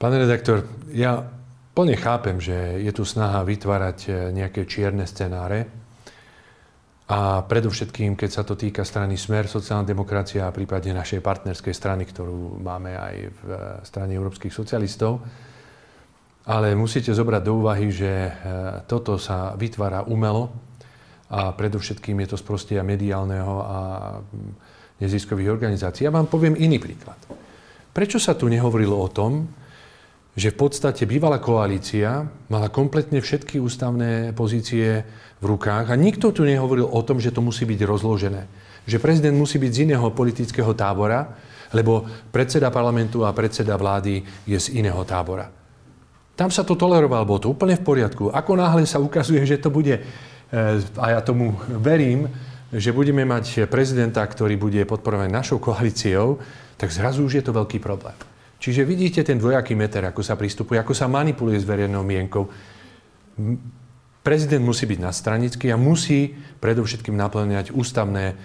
Pán 0.03 0.19
redaktor, 0.19 0.67
ja 0.91 1.23
plne 1.79 1.95
chápem, 1.95 2.43
že 2.43 2.83
je 2.83 2.91
tu 2.91 3.07
snaha 3.07 3.47
vytvárať 3.47 3.99
e, 4.11 4.11
nejaké 4.35 4.67
čierne 4.67 5.07
scenáre 5.07 5.71
a 7.07 7.47
predovšetkým, 7.47 8.19
keď 8.19 8.31
sa 8.35 8.43
to 8.43 8.59
týka 8.59 8.83
strany 8.83 9.15
Smer, 9.15 9.47
sociálna 9.47 9.87
demokracia 9.87 10.51
a 10.51 10.55
prípadne 10.55 10.99
našej 10.99 11.23
partnerskej 11.23 11.71
strany, 11.71 12.03
ktorú 12.03 12.59
máme 12.59 12.99
aj 12.99 13.15
v 13.31 13.41
e, 13.47 13.59
strane 13.87 14.19
európskych 14.19 14.51
socialistov. 14.51 15.23
Ale 16.51 16.75
musíte 16.75 17.15
zobrať 17.15 17.43
do 17.47 17.63
úvahy, 17.63 17.95
že 17.95 18.11
e, 18.11 18.31
toto 18.91 19.23
sa 19.23 19.55
vytvára 19.55 20.03
umelo 20.11 20.51
a 21.31 21.55
predovšetkým 21.55 22.27
je 22.27 22.35
to 22.35 22.37
z 22.43 22.45
prostia 22.51 22.83
mediálneho 22.83 23.55
a 23.55 23.79
neziskových 24.99 25.63
organizácií. 25.63 26.11
Ja 26.11 26.13
vám 26.19 26.27
poviem 26.27 26.59
iný 26.59 26.83
príklad. 26.83 27.23
Prečo 27.95 28.19
sa 28.19 28.35
tu 28.35 28.51
nehovorilo 28.51 28.99
o 28.99 29.07
tom, 29.07 29.62
že 30.33 30.49
v 30.49 30.61
podstate 30.65 31.05
bývalá 31.05 31.37
koalícia 31.41 32.25
mala 32.49 32.73
kompletne 32.73 33.21
všetky 33.21 33.61
ústavné 33.61 34.33
pozície 34.33 35.05
v 35.39 35.45
rukách 35.45 35.93
a 35.93 35.95
nikto 35.95 36.33
tu 36.33 36.49
nehovoril 36.49 36.89
o 36.89 37.01
tom, 37.05 37.21
že 37.21 37.35
to 37.35 37.45
musí 37.45 37.69
byť 37.69 37.81
rozložené. 37.85 38.49
Že 38.89 39.03
prezident 39.03 39.37
musí 39.37 39.61
byť 39.61 39.73
z 39.73 39.83
iného 39.87 40.09
politického 40.11 40.73
tábora 40.73 41.53
lebo 41.73 42.05
predseda 42.31 42.69
parlamentu 42.69 43.25
a 43.25 43.33
predseda 43.33 43.77
vlády 43.77 44.23
je 44.47 44.59
z 44.61 44.79
iného 44.79 45.01
tábora. 45.09 45.49
Tam 46.37 46.49
sa 46.49 46.65
to 46.65 46.77
toleroval, 46.77 47.29
bolo 47.29 47.41
to 47.41 47.53
úplne 47.53 47.77
v 47.77 47.85
poriadku. 47.85 48.33
Ako 48.33 48.57
náhle 48.57 48.89
sa 48.89 49.01
ukazuje, 49.01 49.45
že 49.45 49.61
to 49.61 49.69
bude, 49.69 50.01
e, 50.01 50.03
a 50.97 51.07
ja 51.19 51.21
tomu 51.21 51.57
verím, 51.69 52.29
že 52.73 52.93
budeme 52.93 53.25
mať 53.29 53.69
prezidenta, 53.69 54.25
ktorý 54.25 54.57
bude 54.57 54.81
podporovaný 54.89 55.29
našou 55.29 55.61
koalíciou, 55.61 56.41
tak 56.81 56.89
zrazu 56.89 57.29
už 57.29 57.41
je 57.41 57.45
to 57.45 57.53
veľký 57.53 57.85
problém. 57.85 58.17
Čiže 58.63 58.87
vidíte 58.87 59.27
ten 59.27 59.43
dvojaký 59.43 59.75
meter, 59.75 60.07
ako 60.07 60.23
sa 60.23 60.39
pristupuje, 60.39 60.79
ako 60.79 60.95
sa 60.95 61.11
manipuluje 61.11 61.59
s 61.59 61.67
verejnou 61.67 62.07
mienkou. 62.07 62.47
Prezident 64.23 64.63
musí 64.63 64.87
byť 64.87 65.03
nadstranický 65.03 65.75
a 65.75 65.77
musí 65.81 66.31
predovšetkým 66.63 67.19
naplňať 67.19 67.75
ústavné, 67.75 68.39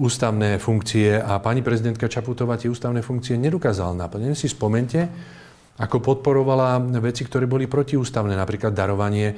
ústavné 0.00 0.56
funkcie 0.56 1.20
a 1.20 1.44
pani 1.44 1.60
prezidentka 1.60 2.08
Čaputová 2.08 2.56
tie 2.56 2.72
ústavné 2.72 3.04
funkcie 3.04 3.36
nedokázala 3.36 3.92
naplniť. 4.00 4.32
Si 4.32 4.48
spomente, 4.48 5.04
ako 5.76 6.00
podporovala 6.00 6.80
veci, 7.04 7.28
ktoré 7.28 7.44
boli 7.44 7.68
protiústavné, 7.68 8.32
napríklad 8.32 8.72
darovanie 8.72 9.36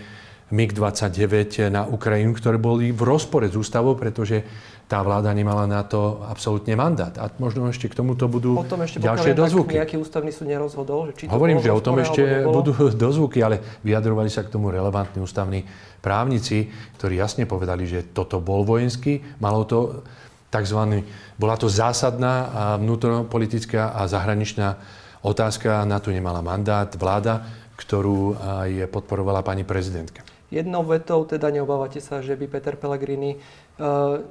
MiG-29 0.54 1.66
na 1.72 1.82
Ukrajinu, 1.88 2.36
ktoré 2.38 2.62
boli 2.62 2.94
v 2.94 3.02
rozpore 3.02 3.50
s 3.50 3.58
ústavou, 3.58 3.98
pretože 3.98 4.44
tá 4.90 5.00
vláda 5.00 5.32
nemala 5.32 5.64
na 5.64 5.80
to 5.86 6.20
absolútne 6.28 6.76
mandát. 6.76 7.16
A 7.16 7.32
možno 7.40 7.64
ešte 7.72 7.88
k 7.88 7.96
tomuto 7.96 8.28
budú 8.28 8.60
Potom 8.60 8.84
ešte 8.84 9.00
ďalšie 9.00 9.32
dozvuky. 9.32 9.80
nejaký 9.80 9.96
ústavný 9.96 10.28
súd 10.28 10.52
nerozhodol, 10.52 11.08
že 11.10 11.12
či 11.16 11.24
to 11.26 11.32
Hovorím, 11.32 11.64
že 11.64 11.72
o 11.72 11.80
tom 11.80 11.96
ešte 11.96 12.44
budú 12.44 12.76
dozvuky, 13.08 13.40
ale 13.40 13.80
vyjadrovali 13.80 14.28
sa 14.28 14.44
k 14.44 14.52
tomu 14.52 14.68
relevantní 14.68 15.24
ústavní 15.24 15.64
právnici, 16.04 16.68
ktorí 17.00 17.16
jasne 17.16 17.48
povedali, 17.48 17.88
že 17.88 18.12
toto 18.12 18.42
bol 18.42 18.66
vojenský, 18.68 19.22
malo 19.40 19.64
to 19.64 20.04
tzv. 20.52 21.00
bola 21.40 21.56
to 21.56 21.72
zásadná 21.72 22.34
a 22.52 22.62
vnútropolitická 22.76 23.96
a 23.96 24.04
zahraničná 24.04 24.76
otázka, 25.24 25.88
na 25.88 25.96
to 26.02 26.12
nemala 26.12 26.44
mandát 26.44 26.92
vláda, 26.92 27.46
ktorú 27.80 28.36
aj 28.36 28.92
podporovala 28.92 29.40
pani 29.40 29.64
prezidentka. 29.64 30.20
Jednou 30.52 30.84
vetou 30.84 31.24
teda 31.24 31.48
neobávate 31.48 31.96
sa, 32.04 32.20
že 32.20 32.36
by 32.36 32.44
Peter 32.44 32.76
Pellegrini 32.76 33.40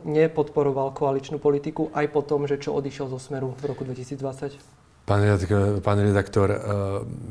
nepodporoval 0.05 0.93
koaličnú 0.93 1.41
politiku 1.41 1.89
aj 1.91 2.05
po 2.13 2.21
tom, 2.21 2.45
že 2.45 2.61
čo 2.61 2.77
odišiel 2.77 3.09
zo 3.09 3.17
Smeru 3.17 3.57
v 3.57 3.63
roku 3.73 3.81
2020? 3.81 5.07
Pán 5.07 5.21
redaktor, 5.25 5.81
pán 5.81 5.99
redaktor 5.99 6.47
uh, 6.53 6.57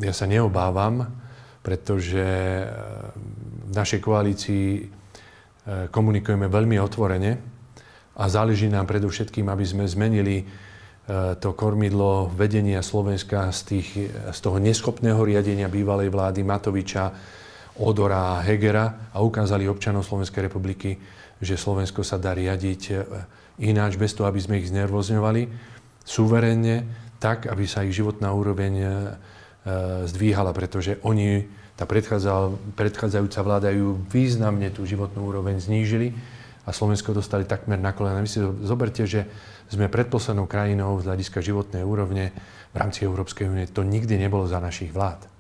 ja 0.03 0.11
sa 0.11 0.27
neobávam, 0.27 1.07
pretože 1.63 2.19
uh, 2.67 3.15
v 3.71 3.73
našej 3.73 4.01
koalícii 4.03 4.67
komunikujeme 5.71 6.51
veľmi 6.51 6.83
otvorene 6.83 7.31
a 8.19 8.25
záleží 8.27 8.67
nám 8.67 8.91
predovšetkým, 8.91 9.47
aby 9.47 9.63
sme 9.63 9.85
zmenili 9.87 10.43
to 11.39 11.55
kormidlo 11.59 12.31
vedenia 12.31 12.83
Slovenska 12.83 13.51
z, 13.51 13.61
tých, 13.67 13.89
z 14.31 14.39
toho 14.39 14.63
neschopného 14.63 15.19
riadenia 15.19 15.67
bývalej 15.67 16.11
vlády 16.11 16.41
Matoviča, 16.47 17.05
Odora 17.81 18.39
a 18.39 18.43
Hegera 18.45 19.11
a 19.11 19.19
ukázali 19.19 19.67
občanov 19.67 20.07
Slovenskej 20.07 20.47
republiky, 20.47 20.95
že 21.41 21.57
Slovensko 21.57 22.05
sa 22.05 22.21
dá 22.21 22.37
riadiť 22.37 22.83
e, 22.93 22.95
ináč, 23.65 23.97
bez 23.97 24.13
toho, 24.13 24.29
aby 24.29 24.41
sme 24.41 24.61
ich 24.61 24.69
znervozňovali, 24.69 25.49
suverénne, 26.05 26.85
tak, 27.21 27.49
aby 27.49 27.65
sa 27.69 27.85
ich 27.85 27.97
životná 27.97 28.33
úroveň 28.33 28.73
e, 28.77 28.85
e, 28.85 28.89
zdvíhala, 30.09 30.53
pretože 30.53 31.01
oni, 31.05 31.49
tá 31.77 31.89
predchádzajúca 31.89 33.41
vláda 33.41 33.73
ju 33.73 34.01
významne 34.13 34.69
tú 34.69 34.85
životnú 34.85 35.25
úroveň 35.25 35.61
znížili 35.61 36.13
a 36.69 36.77
Slovensko 36.77 37.17
dostali 37.17 37.49
takmer 37.49 37.81
na 37.81 37.97
kolena. 37.97 38.21
Vy 38.21 38.29
si 38.29 38.41
zoberte, 38.65 39.09
že 39.09 39.25
sme 39.73 39.89
predposlednou 39.89 40.45
krajinou 40.45 41.01
z 41.01 41.09
hľadiska 41.09 41.41
životnej 41.41 41.81
úrovne 41.87 42.37
v 42.71 42.77
rámci 42.77 43.09
Európskej 43.09 43.49
únie. 43.49 43.65
To 43.73 43.81
nikdy 43.81 44.21
nebolo 44.21 44.45
za 44.45 44.61
našich 44.61 44.93
vlád. 44.93 45.40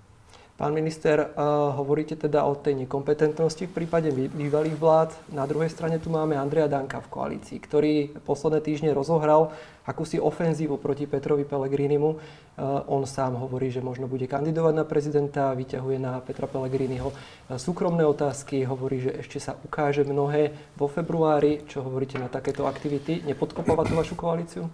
Pán 0.60 0.76
minister, 0.76 1.16
uh, 1.24 1.72
hovoríte 1.72 2.20
teda 2.20 2.44
o 2.44 2.52
tej 2.52 2.84
nekompetentnosti 2.84 3.64
v 3.64 3.72
prípade 3.72 4.12
bývalých 4.12 4.76
vlád. 4.76 5.16
Na 5.32 5.48
druhej 5.48 5.72
strane 5.72 5.96
tu 5.96 6.12
máme 6.12 6.36
Andreja 6.36 6.68
Danka 6.68 7.00
v 7.00 7.08
koalícii, 7.08 7.56
ktorý 7.64 8.12
posledné 8.28 8.60
týždne 8.60 8.92
rozohral 8.92 9.56
akúsi 9.88 10.20
ofenzívu 10.20 10.76
proti 10.76 11.08
Petrovi 11.08 11.48
Pellegrinimu. 11.48 12.12
Uh, 12.12 12.84
on 12.92 13.08
sám 13.08 13.40
hovorí, 13.40 13.72
že 13.72 13.80
možno 13.80 14.04
bude 14.04 14.28
kandidovať 14.28 14.74
na 14.76 14.84
prezidenta, 14.84 15.56
vyťahuje 15.56 15.96
na 15.96 16.20
Petra 16.20 16.44
Pellegriniho 16.44 17.08
uh, 17.08 17.56
súkromné 17.56 18.04
otázky, 18.04 18.60
hovorí, 18.68 19.00
že 19.00 19.16
ešte 19.16 19.40
sa 19.40 19.56
ukáže 19.64 20.04
mnohé 20.04 20.52
vo 20.76 20.92
februári. 20.92 21.64
Čo 21.72 21.88
hovoríte 21.88 22.20
na 22.20 22.28
takéto 22.28 22.68
aktivity? 22.68 23.24
Nepodkopáva 23.24 23.88
tú 23.88 23.96
vašu 23.96 24.12
koalíciu? 24.12 24.68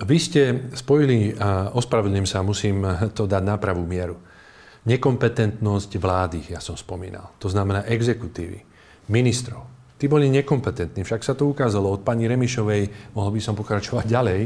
Vy 0.00 0.16
ste 0.16 0.72
spojili, 0.72 1.36
a 1.36 1.68
ospravedlňujem 1.76 2.24
sa, 2.24 2.40
musím 2.40 2.88
to 3.12 3.28
dať 3.28 3.44
na 3.44 3.60
pravú 3.60 3.84
mieru 3.84 4.16
nekompetentnosť 4.88 5.90
vlády, 6.00 6.38
ja 6.52 6.60
som 6.62 6.78
spomínal. 6.78 7.36
To 7.42 7.52
znamená 7.52 7.84
exekutívy, 7.84 8.64
ministrov. 9.12 9.66
Tí 10.00 10.08
boli 10.08 10.32
nekompetentní, 10.32 11.04
však 11.04 11.20
sa 11.20 11.36
to 11.36 11.52
ukázalo 11.52 11.92
od 11.92 12.00
pani 12.00 12.24
Remišovej, 12.24 13.12
mohol 13.12 13.36
by 13.36 13.40
som 13.44 13.52
pokračovať 13.52 14.06
ďalej, 14.16 14.40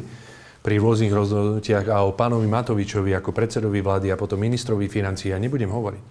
pri 0.65 0.81
rôznych 0.81 1.13
rozhodnutiach 1.13 1.93
a 1.93 2.09
o 2.09 2.17
pánovi 2.17 2.49
Matovičovi 2.49 3.13
ako 3.13 3.37
predsedovi 3.37 3.85
vlády 3.85 4.09
a 4.09 4.17
potom 4.17 4.41
ministrovi 4.41 4.89
financií, 4.89 5.29
ja 5.29 5.37
nebudem 5.37 5.69
hovoriť. 5.69 6.05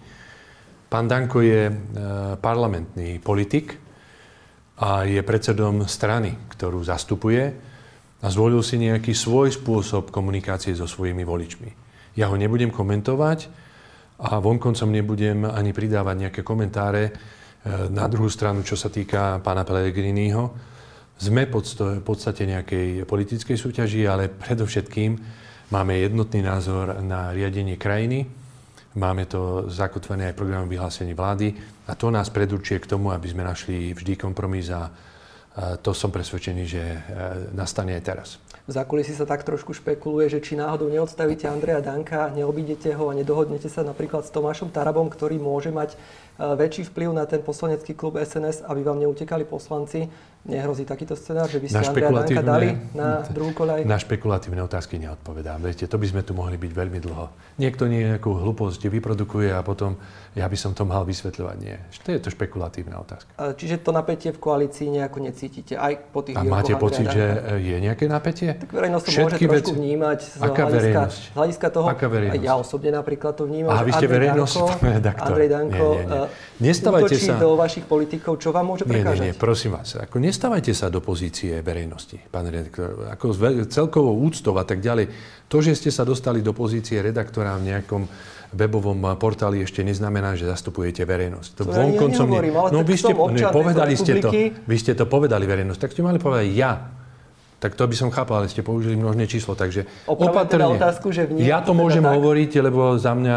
Pán 0.86 1.10
Danko 1.10 1.42
je 1.42 1.66
e, 1.66 1.74
parlamentný 2.38 3.18
politik 3.18 3.74
a 4.78 5.02
je 5.02 5.18
predsedom 5.26 5.90
strany, 5.90 6.38
ktorú 6.54 6.86
zastupuje 6.86 7.50
a 8.22 8.26
zvolil 8.30 8.62
si 8.62 8.78
nejaký 8.78 9.10
svoj 9.10 9.58
spôsob 9.58 10.14
komunikácie 10.14 10.70
so 10.70 10.86
svojimi 10.86 11.26
voličmi. 11.26 11.74
Ja 12.14 12.30
ho 12.30 12.38
nebudem 12.38 12.70
komentovať, 12.70 13.50
a 14.24 14.40
vonkoncom 14.40 14.88
nebudem 14.88 15.44
ani 15.44 15.76
pridávať 15.76 16.16
nejaké 16.16 16.40
komentáre. 16.40 17.02
E, 17.04 17.12
na 17.92 18.08
druhú 18.08 18.32
stranu, 18.32 18.64
čo 18.64 18.72
sa 18.72 18.88
týka 18.88 19.44
pána 19.44 19.68
Pellegriniho, 19.68 20.72
sme 21.20 21.46
v 21.46 22.02
podstate 22.02 22.42
nejakej 22.48 23.04
politickej 23.06 23.54
súťaži, 23.54 24.08
ale 24.08 24.32
predovšetkým 24.32 25.12
máme 25.70 26.00
jednotný 26.00 26.42
názor 26.42 27.04
na 27.04 27.30
riadenie 27.30 27.78
krajiny. 27.78 28.26
Máme 28.98 29.26
to 29.28 29.70
zakotvené 29.70 30.32
aj 30.32 30.38
programom 30.38 30.70
vyhlásení 30.70 31.14
vlády 31.14 31.54
a 31.86 31.98
to 31.98 32.10
nás 32.10 32.30
predurčuje 32.30 32.82
k 32.82 32.90
tomu, 32.90 33.10
aby 33.10 33.26
sme 33.30 33.46
našli 33.46 33.94
vždy 33.94 34.14
kompromis 34.18 34.70
a 34.70 34.90
to 35.54 35.94
som 35.94 36.10
presvedčený, 36.10 36.62
že 36.66 36.82
e, 36.82 36.98
nastane 37.54 37.94
aj 37.94 38.02
teraz. 38.02 38.28
V 38.64 38.72
zákulisí 38.72 39.12
sa 39.12 39.28
tak 39.28 39.44
trošku 39.44 39.76
špekuluje, 39.76 40.32
že 40.32 40.40
či 40.40 40.56
náhodou 40.56 40.88
neodstavíte 40.88 41.44
Andreja 41.44 41.84
Danka, 41.84 42.32
neobídete 42.32 42.96
ho 42.96 43.12
a 43.12 43.16
nedohodnete 43.16 43.68
sa 43.68 43.84
napríklad 43.84 44.24
s 44.24 44.32
Tomášom 44.32 44.72
Tarabom, 44.72 45.12
ktorý 45.12 45.36
môže 45.36 45.68
mať 45.68 46.00
väčší 46.38 46.90
vplyv 46.90 47.14
na 47.14 47.24
ten 47.26 47.42
poslanecký 47.42 47.94
klub 47.94 48.18
SNS, 48.18 48.66
aby 48.66 48.82
vám 48.82 48.98
neutekali 48.98 49.46
poslanci. 49.46 50.10
Nehrozí 50.44 50.84
takýto 50.84 51.16
scenár, 51.16 51.48
že 51.48 51.56
by 51.56 51.72
ste 51.72 51.80
Andreja 51.80 52.12
Danka 52.12 52.42
dali 52.44 52.76
na 52.92 53.24
druhú 53.32 53.56
koľaj? 53.56 53.88
Na 53.88 53.96
špekulatívne 53.96 54.60
otázky 54.60 55.00
neodpovedám. 55.00 55.56
Viete, 55.64 55.88
to 55.88 55.96
by 55.96 56.04
sme 56.04 56.20
tu 56.20 56.36
mohli 56.36 56.60
byť 56.60 56.68
veľmi 56.68 57.00
dlho. 57.00 57.32
Niekto 57.56 57.88
nejakú 57.88 58.28
hlúposť 58.28 58.92
vyprodukuje 58.92 59.48
a 59.56 59.64
potom 59.64 59.96
ja 60.36 60.44
by 60.44 60.52
som 60.52 60.76
to 60.76 60.84
mal 60.84 61.08
vysvetľovať. 61.08 61.56
Nie. 61.64 61.80
To 62.04 62.12
je 62.12 62.20
to 62.20 62.28
špekulatívna 62.28 63.00
otázka. 63.00 63.56
Čiže 63.56 63.80
to 63.80 63.96
napätie 63.96 64.36
v 64.36 64.40
koalícii 64.42 64.92
nejako 64.92 65.24
necítite 65.24 65.80
aj 65.80 66.12
po 66.12 66.20
tých 66.20 66.36
A 66.36 66.44
máte 66.44 66.76
pocit, 66.76 67.08
že 67.08 67.24
je 67.56 67.80
nejaké 67.80 68.04
napätie? 68.04 68.52
Tak 68.52 68.68
verejnosť 68.68 69.04
to 69.08 69.10
môže 69.16 69.40
trošku 69.40 69.48
veci... 69.48 69.72
vnímať 69.72 70.18
z 70.28 70.40
Aká 70.44 70.62
hľadiska, 70.68 71.00
hľadiska 71.40 71.66
toho. 71.72 71.86
Aká 71.88 72.06
verejnosť? 72.12 72.44
Ja 72.44 72.60
osobne 72.60 72.92
napríklad 72.92 73.32
to 73.32 73.48
vnímam. 73.48 73.72
A 73.72 73.80
vy 73.80 73.96
ste 73.96 74.12
verejnosť? 74.12 74.56
Danko, 75.00 75.24
Andrej 75.32 75.48
Danko 75.48 75.86
nie, 75.88 76.04
nie, 76.04 76.12
nie. 76.12 76.23
Nestávajte 76.60 77.16
sa... 77.18 77.38
do 77.40 77.58
vašich 77.58 77.84
politikov, 77.88 78.38
čo 78.38 78.50
vám 78.54 78.70
môže 78.70 78.84
prekážať? 78.84 79.20
Nie, 79.20 79.30
nie, 79.30 79.34
nie, 79.34 79.38
prosím 79.38 79.76
vás. 79.76 79.96
Ako 79.96 80.20
nestávajte 80.22 80.72
sa 80.72 80.92
do 80.92 81.02
pozície 81.04 81.58
verejnosti, 81.60 82.18
pán 82.30 82.46
redaktor. 82.46 83.10
Ako 83.10 83.34
celkovou 83.68 84.14
úctou 84.20 84.54
a 84.58 84.64
tak 84.64 84.84
ďalej. 84.84 85.10
To, 85.48 85.60
že 85.60 85.76
ste 85.76 85.90
sa 85.92 86.02
dostali 86.02 86.40
do 86.40 86.56
pozície 86.56 86.98
redaktora 86.98 87.54
v 87.60 87.74
nejakom 87.74 88.02
webovom 88.54 89.18
portáli 89.18 89.66
ešte 89.66 89.82
neznamená, 89.82 90.38
že 90.38 90.46
zastupujete 90.46 91.02
verejnosť. 91.02 91.50
To, 91.58 91.62
to 91.66 91.70
vonkoncom 91.74 92.26
ja 92.30 92.38
ale 92.38 92.70
no, 92.70 92.80
vy 92.86 92.94
ste, 92.94 93.12
ne, 93.12 93.42
povedali 93.50 93.94
ste 93.98 94.22
to, 94.22 94.30
vy 94.64 94.76
ste 94.78 94.94
to 94.94 95.04
povedali 95.10 95.44
verejnosť, 95.44 95.80
tak 95.82 95.90
ste 95.90 96.06
mali 96.06 96.22
povedať 96.22 96.46
ja 96.54 97.03
tak 97.64 97.80
to 97.80 97.88
by 97.88 97.96
som 97.96 98.12
chápal, 98.12 98.44
ale 98.44 98.52
ste 98.52 98.60
použili 98.60 98.92
množné 98.92 99.24
číslo, 99.24 99.56
takže 99.56 99.88
opatrne. 100.04 100.52
Teda 100.52 100.68
otázku, 100.68 101.08
že 101.08 101.24
ja 101.40 101.64
to 101.64 101.72
môžem 101.72 102.04
tak... 102.04 102.20
hovoriť, 102.20 102.60
lebo 102.60 103.00
za 103.00 103.16
mňa, 103.16 103.36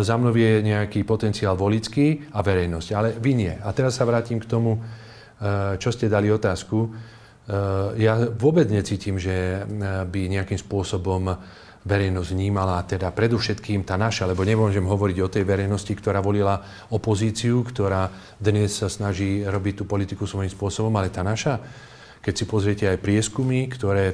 za 0.00 0.16
mnou 0.16 0.32
je 0.32 0.64
nejaký 0.64 1.04
potenciál 1.04 1.52
volický 1.52 2.32
a 2.32 2.40
verejnosť, 2.40 2.88
ale 2.96 3.08
vy 3.20 3.32
nie. 3.36 3.52
A 3.52 3.68
teraz 3.76 4.00
sa 4.00 4.08
vrátim 4.08 4.40
k 4.40 4.48
tomu, 4.48 4.80
eh, 4.80 5.76
čo 5.76 5.92
ste 5.92 6.08
dali 6.08 6.32
otázku. 6.32 6.88
Eh, 6.88 8.00
ja 8.00 8.16
vôbec 8.32 8.72
necítim, 8.72 9.20
že 9.20 9.68
by 10.08 10.32
nejakým 10.32 10.56
spôsobom 10.56 11.36
verejnosť 11.84 12.30
vnímala, 12.32 12.80
teda 12.88 13.12
predovšetkým 13.12 13.84
tá 13.84 14.00
naša, 14.00 14.24
lebo 14.24 14.48
nemôžem 14.48 14.82
hovoriť 14.82 15.18
o 15.20 15.28
tej 15.28 15.44
verejnosti, 15.44 15.92
ktorá 15.92 16.24
volila 16.24 16.64
opozíciu, 16.88 17.60
ktorá 17.68 18.08
dnes 18.40 18.80
sa 18.80 18.88
snaží 18.88 19.44
robiť 19.44 19.74
tú 19.80 19.84
politiku 19.84 20.24
svojím 20.24 20.48
spôsobom, 20.48 20.92
ale 20.96 21.12
tá 21.12 21.20
naša, 21.20 21.60
keď 22.28 22.34
si 22.36 22.44
pozriete 22.44 22.84
aj 22.84 23.00
prieskumy, 23.00 23.72
ktoré 23.72 24.12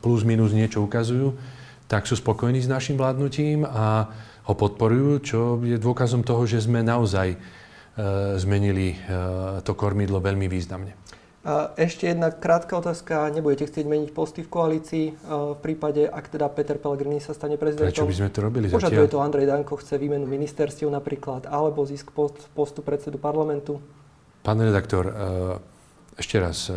plus 0.00 0.24
minus 0.24 0.56
niečo 0.56 0.80
ukazujú, 0.80 1.36
tak 1.84 2.08
sú 2.08 2.16
spokojní 2.16 2.64
s 2.64 2.72
našim 2.72 2.96
vládnutím 2.96 3.68
a 3.68 4.08
ho 4.48 4.54
podporujú, 4.56 5.12
čo 5.20 5.40
je 5.60 5.76
dôkazom 5.76 6.24
toho, 6.24 6.48
že 6.48 6.64
sme 6.64 6.80
naozaj 6.80 7.36
e, 7.36 7.38
zmenili 8.40 8.96
e, 8.96 9.60
to 9.60 9.76
kormidlo 9.76 10.24
veľmi 10.24 10.48
významne. 10.48 10.96
A 11.44 11.76
ešte 11.76 12.08
jedna 12.08 12.32
krátka 12.32 12.80
otázka. 12.80 13.28
Nebudete 13.28 13.68
chcieť 13.68 13.84
meniť 13.84 14.10
posty 14.16 14.40
v 14.40 14.48
koalícii 14.48 15.06
v 15.28 15.58
prípade, 15.60 16.08
ak 16.08 16.32
teda 16.32 16.48
Peter 16.48 16.80
Pellegrini 16.80 17.20
sa 17.20 17.36
stane 17.36 17.60
prezidentom? 17.60 17.92
Prečo 17.92 18.08
by 18.08 18.16
sme 18.16 18.32
to 18.32 18.40
robili 18.40 18.72
Požaduje 18.72 19.12
to 19.12 19.20
Andrej 19.20 19.52
Danko, 19.52 19.76
chce 19.76 20.00
výmenu 20.00 20.24
ministerstiev 20.24 20.88
napríklad, 20.88 21.44
alebo 21.44 21.84
zisk 21.84 22.16
post, 22.16 22.48
postu 22.56 22.80
predsedu 22.80 23.20
parlamentu? 23.20 23.76
Pán 24.40 24.56
redaktor, 24.56 25.12
ešte 26.16 26.40
raz, 26.40 26.72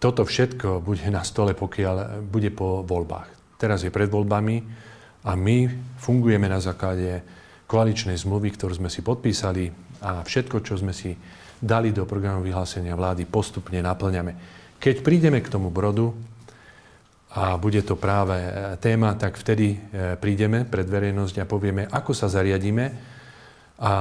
toto 0.00 0.24
všetko 0.24 0.80
bude 0.80 1.04
na 1.12 1.20
stole, 1.20 1.52
pokiaľ 1.52 2.24
bude 2.24 2.48
po 2.50 2.80
voľbách. 2.80 3.60
Teraz 3.60 3.84
je 3.84 3.92
pred 3.92 4.08
voľbami 4.08 4.56
a 5.28 5.36
my 5.36 5.68
fungujeme 6.00 6.48
na 6.48 6.56
základe 6.56 7.20
koaličnej 7.68 8.16
zmluvy, 8.16 8.56
ktorú 8.56 8.80
sme 8.80 8.88
si 8.88 9.04
podpísali 9.04 9.68
a 10.00 10.24
všetko, 10.24 10.64
čo 10.64 10.80
sme 10.80 10.96
si 10.96 11.12
dali 11.60 11.92
do 11.92 12.08
programu 12.08 12.40
vyhlásenia 12.40 12.96
vlády, 12.96 13.28
postupne 13.28 13.84
naplňame. 13.84 14.32
Keď 14.80 15.04
prídeme 15.04 15.44
k 15.44 15.52
tomu 15.52 15.68
brodu 15.68 16.08
a 17.36 17.60
bude 17.60 17.84
to 17.84 18.00
práve 18.00 18.34
téma, 18.80 19.12
tak 19.14 19.36
vtedy 19.36 19.76
e, 19.76 20.16
prídeme 20.16 20.64
pred 20.64 20.88
verejnosť 20.88 21.44
a 21.44 21.46
povieme, 21.46 21.84
ako 21.92 22.16
sa 22.16 22.32
zariadíme 22.32 22.84
a 23.76 23.92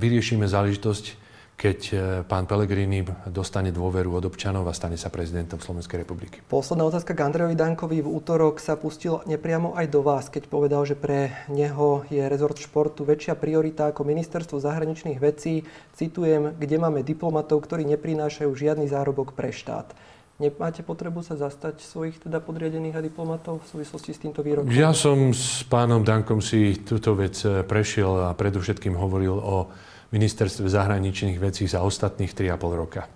vyriešime 0.00 0.48
záležitosť, 0.48 1.25
keď 1.56 1.78
e, 1.88 1.96
pán 2.28 2.44
Pellegrini 2.44 3.00
dostane 3.32 3.72
dôveru 3.72 4.20
od 4.20 4.28
občanov 4.28 4.68
a 4.68 4.76
stane 4.76 5.00
sa 5.00 5.08
prezidentom 5.08 5.56
Slovenskej 5.56 6.04
republiky. 6.04 6.44
Posledná 6.44 6.84
otázka 6.84 7.16
k 7.16 7.24
Andrejovi 7.24 7.56
Dankovi. 7.56 8.04
V 8.04 8.12
útorok 8.12 8.60
sa 8.60 8.76
pustil 8.76 9.24
nepriamo 9.24 9.72
aj 9.72 9.86
do 9.88 10.04
vás, 10.04 10.28
keď 10.28 10.52
povedal, 10.52 10.84
že 10.84 10.94
pre 10.94 11.32
neho 11.48 12.04
je 12.12 12.20
rezort 12.28 12.60
športu 12.60 13.08
väčšia 13.08 13.40
priorita 13.40 13.88
ako 13.88 14.04
ministerstvo 14.04 14.60
zahraničných 14.60 15.16
vecí. 15.16 15.64
Citujem, 15.96 16.52
kde 16.60 16.76
máme 16.76 17.00
diplomatov, 17.00 17.64
ktorí 17.64 17.88
neprinášajú 17.88 18.52
žiadny 18.52 18.92
zárobok 18.92 19.32
pre 19.32 19.48
štát. 19.48 19.96
Nemáte 20.36 20.84
potrebu 20.84 21.24
sa 21.24 21.32
zastať 21.32 21.80
svojich 21.80 22.20
teda 22.20 22.44
podriadených 22.44 23.00
a 23.00 23.00
diplomatov 23.00 23.64
v 23.64 23.66
súvislosti 23.72 24.12
s 24.12 24.20
týmto 24.20 24.44
výrokom? 24.44 24.68
Ja 24.68 24.92
som 24.92 25.32
s 25.32 25.64
pánom 25.64 26.04
Dankom 26.04 26.44
si 26.44 26.76
túto 26.84 27.16
vec 27.16 27.40
e, 27.40 27.64
prešiel 27.64 28.28
a 28.28 28.36
predovšetkým 28.36 28.92
hovoril 29.00 29.32
o 29.32 29.72
ministerstve 30.12 30.66
zahraničných 30.70 31.38
vecí 31.40 31.66
za 31.66 31.82
ostatných 31.82 32.30
3,5 32.30 32.54
roka. 32.76 33.08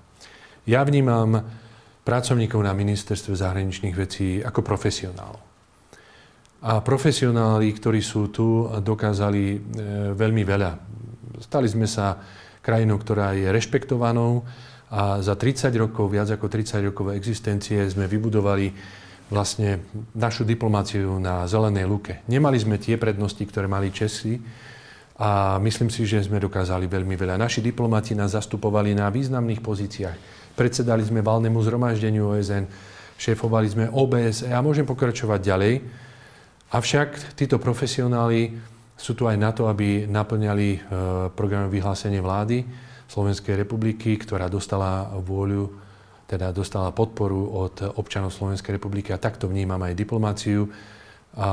Ja 0.67 0.83
vnímam 0.83 1.39
pracovníkov 2.05 2.61
na 2.65 2.73
ministerstve 2.75 3.37
zahraničných 3.37 3.97
vecí 3.97 4.43
ako 4.43 4.61
profesionálov. 4.65 5.41
A 6.61 6.85
profesionáli, 6.85 7.73
ktorí 7.73 8.05
sú 8.05 8.29
tu, 8.29 8.69
dokázali 8.69 9.45
e, 9.49 9.59
veľmi 10.13 10.45
veľa. 10.45 10.71
Stali 11.41 11.65
sme 11.65 11.89
sa 11.89 12.21
krajinou, 12.61 13.01
ktorá 13.01 13.33
je 13.33 13.49
rešpektovanou 13.49 14.45
a 14.93 15.25
za 15.25 15.39
30 15.39 15.73
rokov, 15.81 16.13
viac 16.13 16.29
ako 16.29 16.53
30 16.53 16.93
rokov 16.93 17.17
existencie 17.17 17.89
sme 17.89 18.05
vybudovali 18.05 18.77
vlastne 19.31 19.81
našu 20.13 20.43
diplomáciu 20.43 21.17
na 21.23 21.47
zelenej 21.47 21.87
luke. 21.87 22.21
Nemali 22.27 22.59
sme 22.59 22.77
tie 22.77 22.99
prednosti, 22.99 23.41
ktoré 23.41 23.71
mali 23.71 23.95
Česi, 23.95 24.37
a 25.21 25.61
myslím 25.61 25.93
si, 25.93 26.09
že 26.09 26.25
sme 26.25 26.41
dokázali 26.41 26.89
veľmi 26.89 27.13
veľa. 27.13 27.37
Naši 27.37 27.61
diplomati 27.61 28.17
nás 28.17 28.33
zastupovali 28.33 28.97
na 28.97 29.13
významných 29.13 29.61
pozíciách. 29.61 30.17
Predsedali 30.57 31.05
sme 31.05 31.21
valnému 31.21 31.61
zhromaždeniu 31.61 32.33
OSN, 32.33 32.65
šéfovali 33.21 33.69
sme 33.69 33.85
OBSE 33.93 34.49
a 34.49 34.65
môžem 34.65 34.89
pokračovať 34.89 35.41
ďalej. 35.45 35.75
Avšak 36.73 37.37
títo 37.37 37.61
profesionáli 37.61 38.57
sú 38.97 39.13
tu 39.13 39.29
aj 39.29 39.37
na 39.37 39.53
to, 39.53 39.69
aby 39.69 40.09
naplňali 40.09 40.69
e, 40.73 40.79
program 41.37 41.69
vyhlásenie 41.69 42.25
vlády 42.25 42.65
Slovenskej 43.05 43.61
republiky, 43.61 44.17
ktorá 44.17 44.49
dostala 44.49 45.13
vôľu, 45.21 45.69
teda 46.33 46.49
dostala 46.49 46.97
podporu 46.97 47.45
od 47.69 47.77
občanov 48.01 48.33
Slovenskej 48.33 48.81
republiky 48.81 49.13
a 49.13 49.21
takto 49.21 49.53
vnímam 49.53 49.85
aj 49.85 49.99
diplomáciu 50.01 50.65
a 51.37 51.49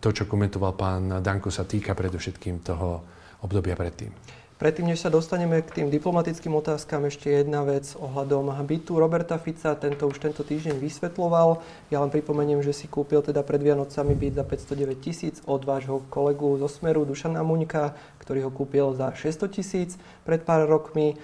to, 0.00 0.08
čo 0.12 0.24
komentoval 0.24 0.72
pán 0.72 1.20
Danko, 1.20 1.52
sa 1.52 1.68
týka 1.68 1.92
predovšetkým 1.92 2.64
toho 2.64 3.04
obdobia 3.44 3.76
predtým. 3.76 4.10
Predtým, 4.58 4.90
než 4.90 5.06
sa 5.06 5.14
dostaneme 5.14 5.62
k 5.62 5.70
tým 5.70 5.86
diplomatickým 5.86 6.50
otázkam, 6.50 7.06
ešte 7.06 7.30
jedna 7.30 7.62
vec 7.62 7.94
ohľadom 7.94 8.50
bytu 8.66 8.98
Roberta 8.98 9.38
Fica. 9.38 9.78
Tento 9.78 10.10
už 10.10 10.18
tento 10.18 10.42
týždeň 10.42 10.82
vysvetloval. 10.82 11.62
Ja 11.94 12.02
len 12.02 12.10
pripomeniem, 12.10 12.58
že 12.66 12.74
si 12.74 12.90
kúpil 12.90 13.22
teda 13.22 13.46
pred 13.46 13.62
Vianocami 13.62 14.18
byt 14.18 14.34
za 14.34 14.42
509 14.42 14.98
tisíc 14.98 15.38
od 15.46 15.62
vášho 15.62 16.02
kolegu 16.10 16.58
zo 16.58 16.66
Smeru 16.66 17.06
Dušana 17.06 17.46
Muňka, 17.46 17.94
ktorý 18.18 18.50
ho 18.50 18.50
kúpil 18.50 18.98
za 18.98 19.14
600 19.14 19.46
tisíc 19.46 19.94
pred 20.26 20.42
pár 20.42 20.66
rokmi. 20.66 21.14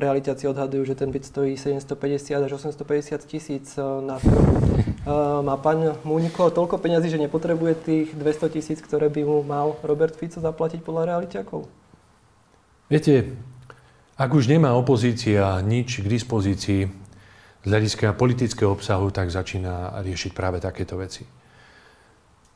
Realitáci 0.00 0.48
odhadujú, 0.48 0.88
že 0.88 0.96
ten 0.96 1.12
byt 1.12 1.28
stojí 1.28 1.60
750 1.60 2.40
až 2.40 2.52
850 2.56 3.20
tisíc 3.28 3.76
na 3.76 4.16
trhu. 4.16 4.48
Má 5.44 5.60
pán 5.60 6.00
Múňko 6.08 6.48
toľko 6.48 6.80
peňazí, 6.80 7.12
že 7.12 7.20
nepotrebuje 7.20 7.72
tých 7.84 8.08
200 8.16 8.48
tisíc, 8.48 8.78
ktoré 8.80 9.12
by 9.12 9.22
mu 9.28 9.44
mal 9.44 9.76
Robert 9.84 10.16
Fico 10.16 10.40
zaplatiť 10.40 10.80
podľa 10.80 11.04
realiťakov? 11.04 11.68
Viete, 12.88 13.36
ak 14.16 14.30
už 14.32 14.48
nemá 14.48 14.72
opozícia 14.72 15.60
nič 15.60 16.00
k 16.00 16.06
dispozícii 16.08 16.80
z 17.60 17.66
hľadiska 17.68 18.16
politického 18.16 18.72
obsahu, 18.72 19.12
tak 19.12 19.28
začína 19.28 20.00
riešiť 20.00 20.32
práve 20.32 20.64
takéto 20.64 20.96
veci. 20.96 21.28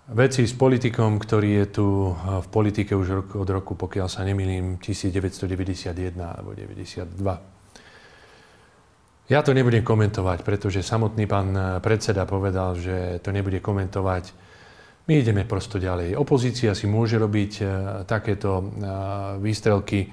Veci 0.07 0.47
s 0.47 0.55
politikom, 0.55 1.19
ktorý 1.19 1.51
je 1.63 1.67
tu 1.67 1.87
v 2.15 2.47
politike 2.55 2.95
už 2.95 3.35
od 3.35 3.49
roku, 3.51 3.75
pokiaľ 3.75 4.07
sa 4.07 4.23
nemýlim, 4.23 4.79
1991 4.79 6.15
alebo 6.15 6.55
92 6.55 7.57
ja 9.27 9.43
to 9.43 9.51
nebudem 9.51 9.83
komentovať, 9.83 10.47
pretože 10.47 10.87
samotný 10.87 11.27
pán 11.27 11.51
eh, 11.51 11.63
predseda 11.83 12.23
povedal, 12.23 12.79
že 12.79 13.19
to 13.23 13.35
nebude 13.35 13.59
komentovať. 13.59 14.47
My 15.07 15.23
ideme 15.23 15.47
prosto 15.47 15.79
ďalej. 15.79 16.19
Opozícia 16.19 16.75
si 16.75 16.87
môže 16.87 17.19
robiť 17.19 17.53
eh, 17.59 17.67
takéto 18.07 18.63
eh, 18.63 18.67
výstrelky, 19.43 20.07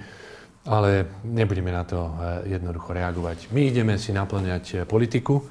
ale 0.66 1.22
nebudeme 1.28 1.76
na 1.76 1.84
to 1.84 2.16
jednoducho 2.48 2.96
reagovať. 2.96 3.52
My 3.52 3.68
ideme 3.68 4.00
si 4.00 4.16
naplňať 4.16 4.88
politiku, 4.88 5.44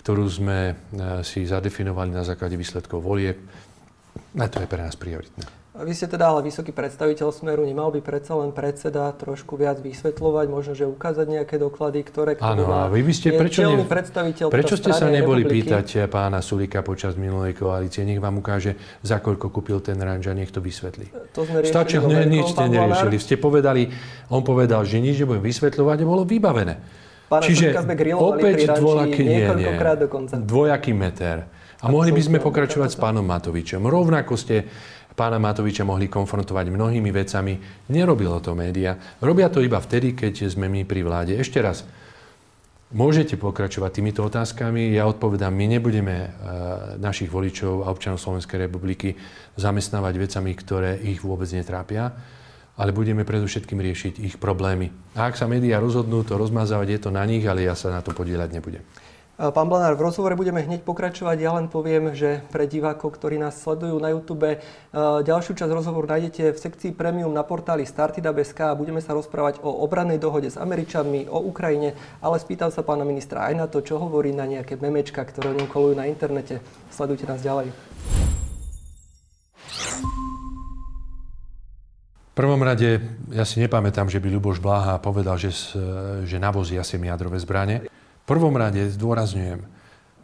ktorú 0.00 0.24
sme 0.32 0.72
si 1.20 1.44
zadefinovali 1.44 2.08
na 2.08 2.24
základe 2.24 2.56
výsledkov 2.56 3.04
volieb. 3.04 3.36
A 4.36 4.46
to 4.52 4.60
je 4.60 4.68
pre 4.68 4.80
nás 4.84 4.94
prioritné. 4.94 5.44
Vy 5.76 5.92
ste 5.92 6.08
teda 6.08 6.32
ale 6.32 6.40
vysoký 6.40 6.72
predstaviteľ 6.72 7.36
Smeru, 7.36 7.68
nemal 7.68 7.92
by 7.92 8.00
predsa 8.00 8.32
len 8.32 8.48
predseda 8.48 9.12
trošku 9.12 9.60
viac 9.60 9.76
vysvetľovať, 9.84 10.46
možno, 10.48 10.72
že 10.72 10.88
ukázať 10.88 11.28
nejaké 11.28 11.60
doklady, 11.60 12.00
ktoré... 12.00 12.32
Áno, 12.40 12.64
a 12.72 12.88
vy 12.88 13.04
by 13.04 13.12
ste, 13.12 13.36
prečo, 13.36 13.60
ne, 13.60 13.84
prečo 14.48 14.80
ste 14.80 14.96
sa 14.96 15.12
neboli 15.12 15.44
republiky? 15.44 15.68
pýtať 15.68 16.08
pána 16.08 16.40
Sulika 16.40 16.80
počas 16.80 17.20
minulej 17.20 17.60
koalície? 17.60 18.08
Nech 18.08 18.24
vám 18.24 18.40
ukáže, 18.40 18.72
za 19.04 19.20
koľko 19.20 19.52
kúpil 19.52 19.84
ten 19.84 20.00
ranč 20.00 20.24
a 20.24 20.32
nech 20.32 20.48
to 20.48 20.64
vysvetlí. 20.64 21.12
To 21.36 21.44
sme 21.44 21.60
riešili 21.60 21.76
Stačí, 21.76 21.96
ne, 22.00 22.24
nič 22.24 22.56
ste 22.56 22.64
neriešili. 22.72 23.16
Ste 23.20 23.36
povedali, 23.36 23.92
on 24.32 24.40
povedal, 24.40 24.80
že 24.88 24.96
nič 24.96 25.20
nebudem 25.20 25.44
vysvetľovať 25.44 25.98
a 26.00 26.06
bolo 26.08 26.24
vybavené. 26.24 27.04
Pána 27.26 27.42
Čiže 27.42 27.74
opäť 28.14 28.70
dvojaký, 28.78 29.22
nie, 29.26 29.46
nie, 29.58 29.72
dvojaký 30.46 30.92
meter. 30.94 31.50
A, 31.82 31.90
mohli 31.90 32.14
by 32.14 32.22
sme 32.22 32.38
pokračovať 32.38 32.94
s 32.94 32.98
pánom 32.98 33.26
Matovičom. 33.26 33.82
Rovnako 33.82 34.38
ste 34.38 34.62
pána 35.16 35.42
Matoviča 35.42 35.82
mohli 35.82 36.06
konfrontovať 36.06 36.70
mnohými 36.70 37.10
vecami. 37.10 37.58
Nerobilo 37.90 38.38
to 38.38 38.54
média. 38.54 38.94
Robia 39.18 39.50
to 39.50 39.58
iba 39.58 39.82
vtedy, 39.82 40.14
keď 40.14 40.46
sme 40.46 40.70
my 40.70 40.86
pri 40.86 41.02
vláde. 41.02 41.32
Ešte 41.34 41.58
raz, 41.58 41.82
môžete 42.94 43.34
pokračovať 43.40 43.90
týmito 43.90 44.22
otázkami. 44.22 44.94
Ja 44.94 45.10
odpovedám, 45.10 45.50
my 45.50 45.66
nebudeme 45.66 46.16
uh, 46.16 46.30
našich 47.00 47.32
voličov 47.32 47.82
a 47.82 47.90
občanov 47.90 48.22
Slovenskej 48.22 48.70
republiky 48.70 49.18
zamestnávať 49.58 50.14
vecami, 50.20 50.52
ktoré 50.54 51.00
ich 51.02 51.24
vôbec 51.26 51.50
netrápia, 51.50 52.14
ale 52.76 52.92
budeme 52.92 53.24
predovšetkým 53.24 53.80
riešiť 53.80 54.14
ich 54.20 54.36
problémy. 54.36 54.92
A 55.16 55.32
ak 55.32 55.40
sa 55.40 55.48
médiá 55.48 55.80
rozhodnú 55.80 56.22
to 56.22 56.36
rozmazávať, 56.36 56.88
je 56.92 57.00
to 57.08 57.10
na 57.10 57.24
nich, 57.24 57.42
ale 57.48 57.64
ja 57.64 57.72
sa 57.72 57.88
na 57.88 58.04
to 58.04 58.12
podielať 58.12 58.52
nebudem. 58.52 58.84
Pán 59.36 59.68
Blanár, 59.68 60.00
v 60.00 60.08
rozhovore 60.08 60.32
budeme 60.32 60.64
hneď 60.64 60.80
pokračovať. 60.80 61.36
Ja 61.44 61.52
len 61.52 61.68
poviem, 61.68 62.16
že 62.16 62.40
pre 62.48 62.64
divákov, 62.64 63.20
ktorí 63.20 63.36
nás 63.36 63.60
sledujú 63.60 64.00
na 64.00 64.08
YouTube, 64.16 64.64
ďalšiu 64.96 65.52
časť 65.52 65.76
rozhovoru 65.76 66.08
nájdete 66.08 66.56
v 66.56 66.62
sekcii 66.64 66.96
Premium 66.96 67.28
na 67.36 67.44
portáli 67.44 67.84
Startida.sk. 67.84 68.72
Budeme 68.80 69.04
sa 69.04 69.12
rozprávať 69.12 69.60
o 69.60 69.84
obrannej 69.84 70.16
dohode 70.16 70.48
s 70.48 70.56
Američanmi, 70.56 71.28
o 71.28 71.44
Ukrajine, 71.52 71.92
ale 72.24 72.40
spýtam 72.40 72.72
sa 72.72 72.80
pána 72.80 73.04
ministra 73.04 73.44
aj 73.52 73.54
na 73.60 73.68
to, 73.68 73.84
čo 73.84 74.00
hovorí 74.00 74.32
na 74.32 74.48
nejaké 74.48 74.80
memečka, 74.80 75.20
ktoré 75.20 75.52
ňom 75.52 75.68
kolujú 75.68 76.00
na 76.00 76.08
internete. 76.08 76.64
Sledujte 76.88 77.28
nás 77.28 77.44
ďalej. 77.44 77.68
Prvom 82.36 82.60
rade, 82.60 83.00
ja 83.32 83.48
si 83.48 83.64
nepamätám, 83.64 84.12
že 84.12 84.20
by 84.20 84.28
Ľuboš 84.28 84.60
Bláha 84.60 85.00
povedal, 85.00 85.40
že, 85.40 85.56
že 86.28 86.36
navozia 86.36 86.84
sem 86.84 87.00
jadrové 87.00 87.40
zbranie. 87.40 87.88
V 87.88 88.24
prvom 88.28 88.52
rade 88.52 88.84
zdôrazňujem, 88.92 89.64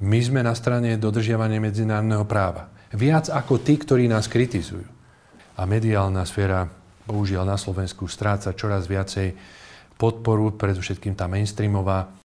my 0.05 0.19
sme 0.21 0.45
na 0.45 0.53
strane 0.53 1.01
dodržiavania 1.01 1.57
medzinárodného 1.57 2.29
práva. 2.29 2.69
Viac 2.93 3.33
ako 3.33 3.65
tí, 3.65 3.81
ktorí 3.81 4.13
nás 4.13 4.29
kritizujú. 4.29 4.85
A 5.57 5.65
mediálna 5.65 6.29
sféra, 6.29 6.69
bohužiaľ 7.09 7.49
na 7.49 7.57
Slovensku, 7.57 8.05
stráca 8.05 8.53
čoraz 8.53 8.85
viacej 8.85 9.33
podporu, 9.97 10.53
predovšetkým 10.53 11.17
tá 11.17 11.25
mainstreamová. 11.25 12.13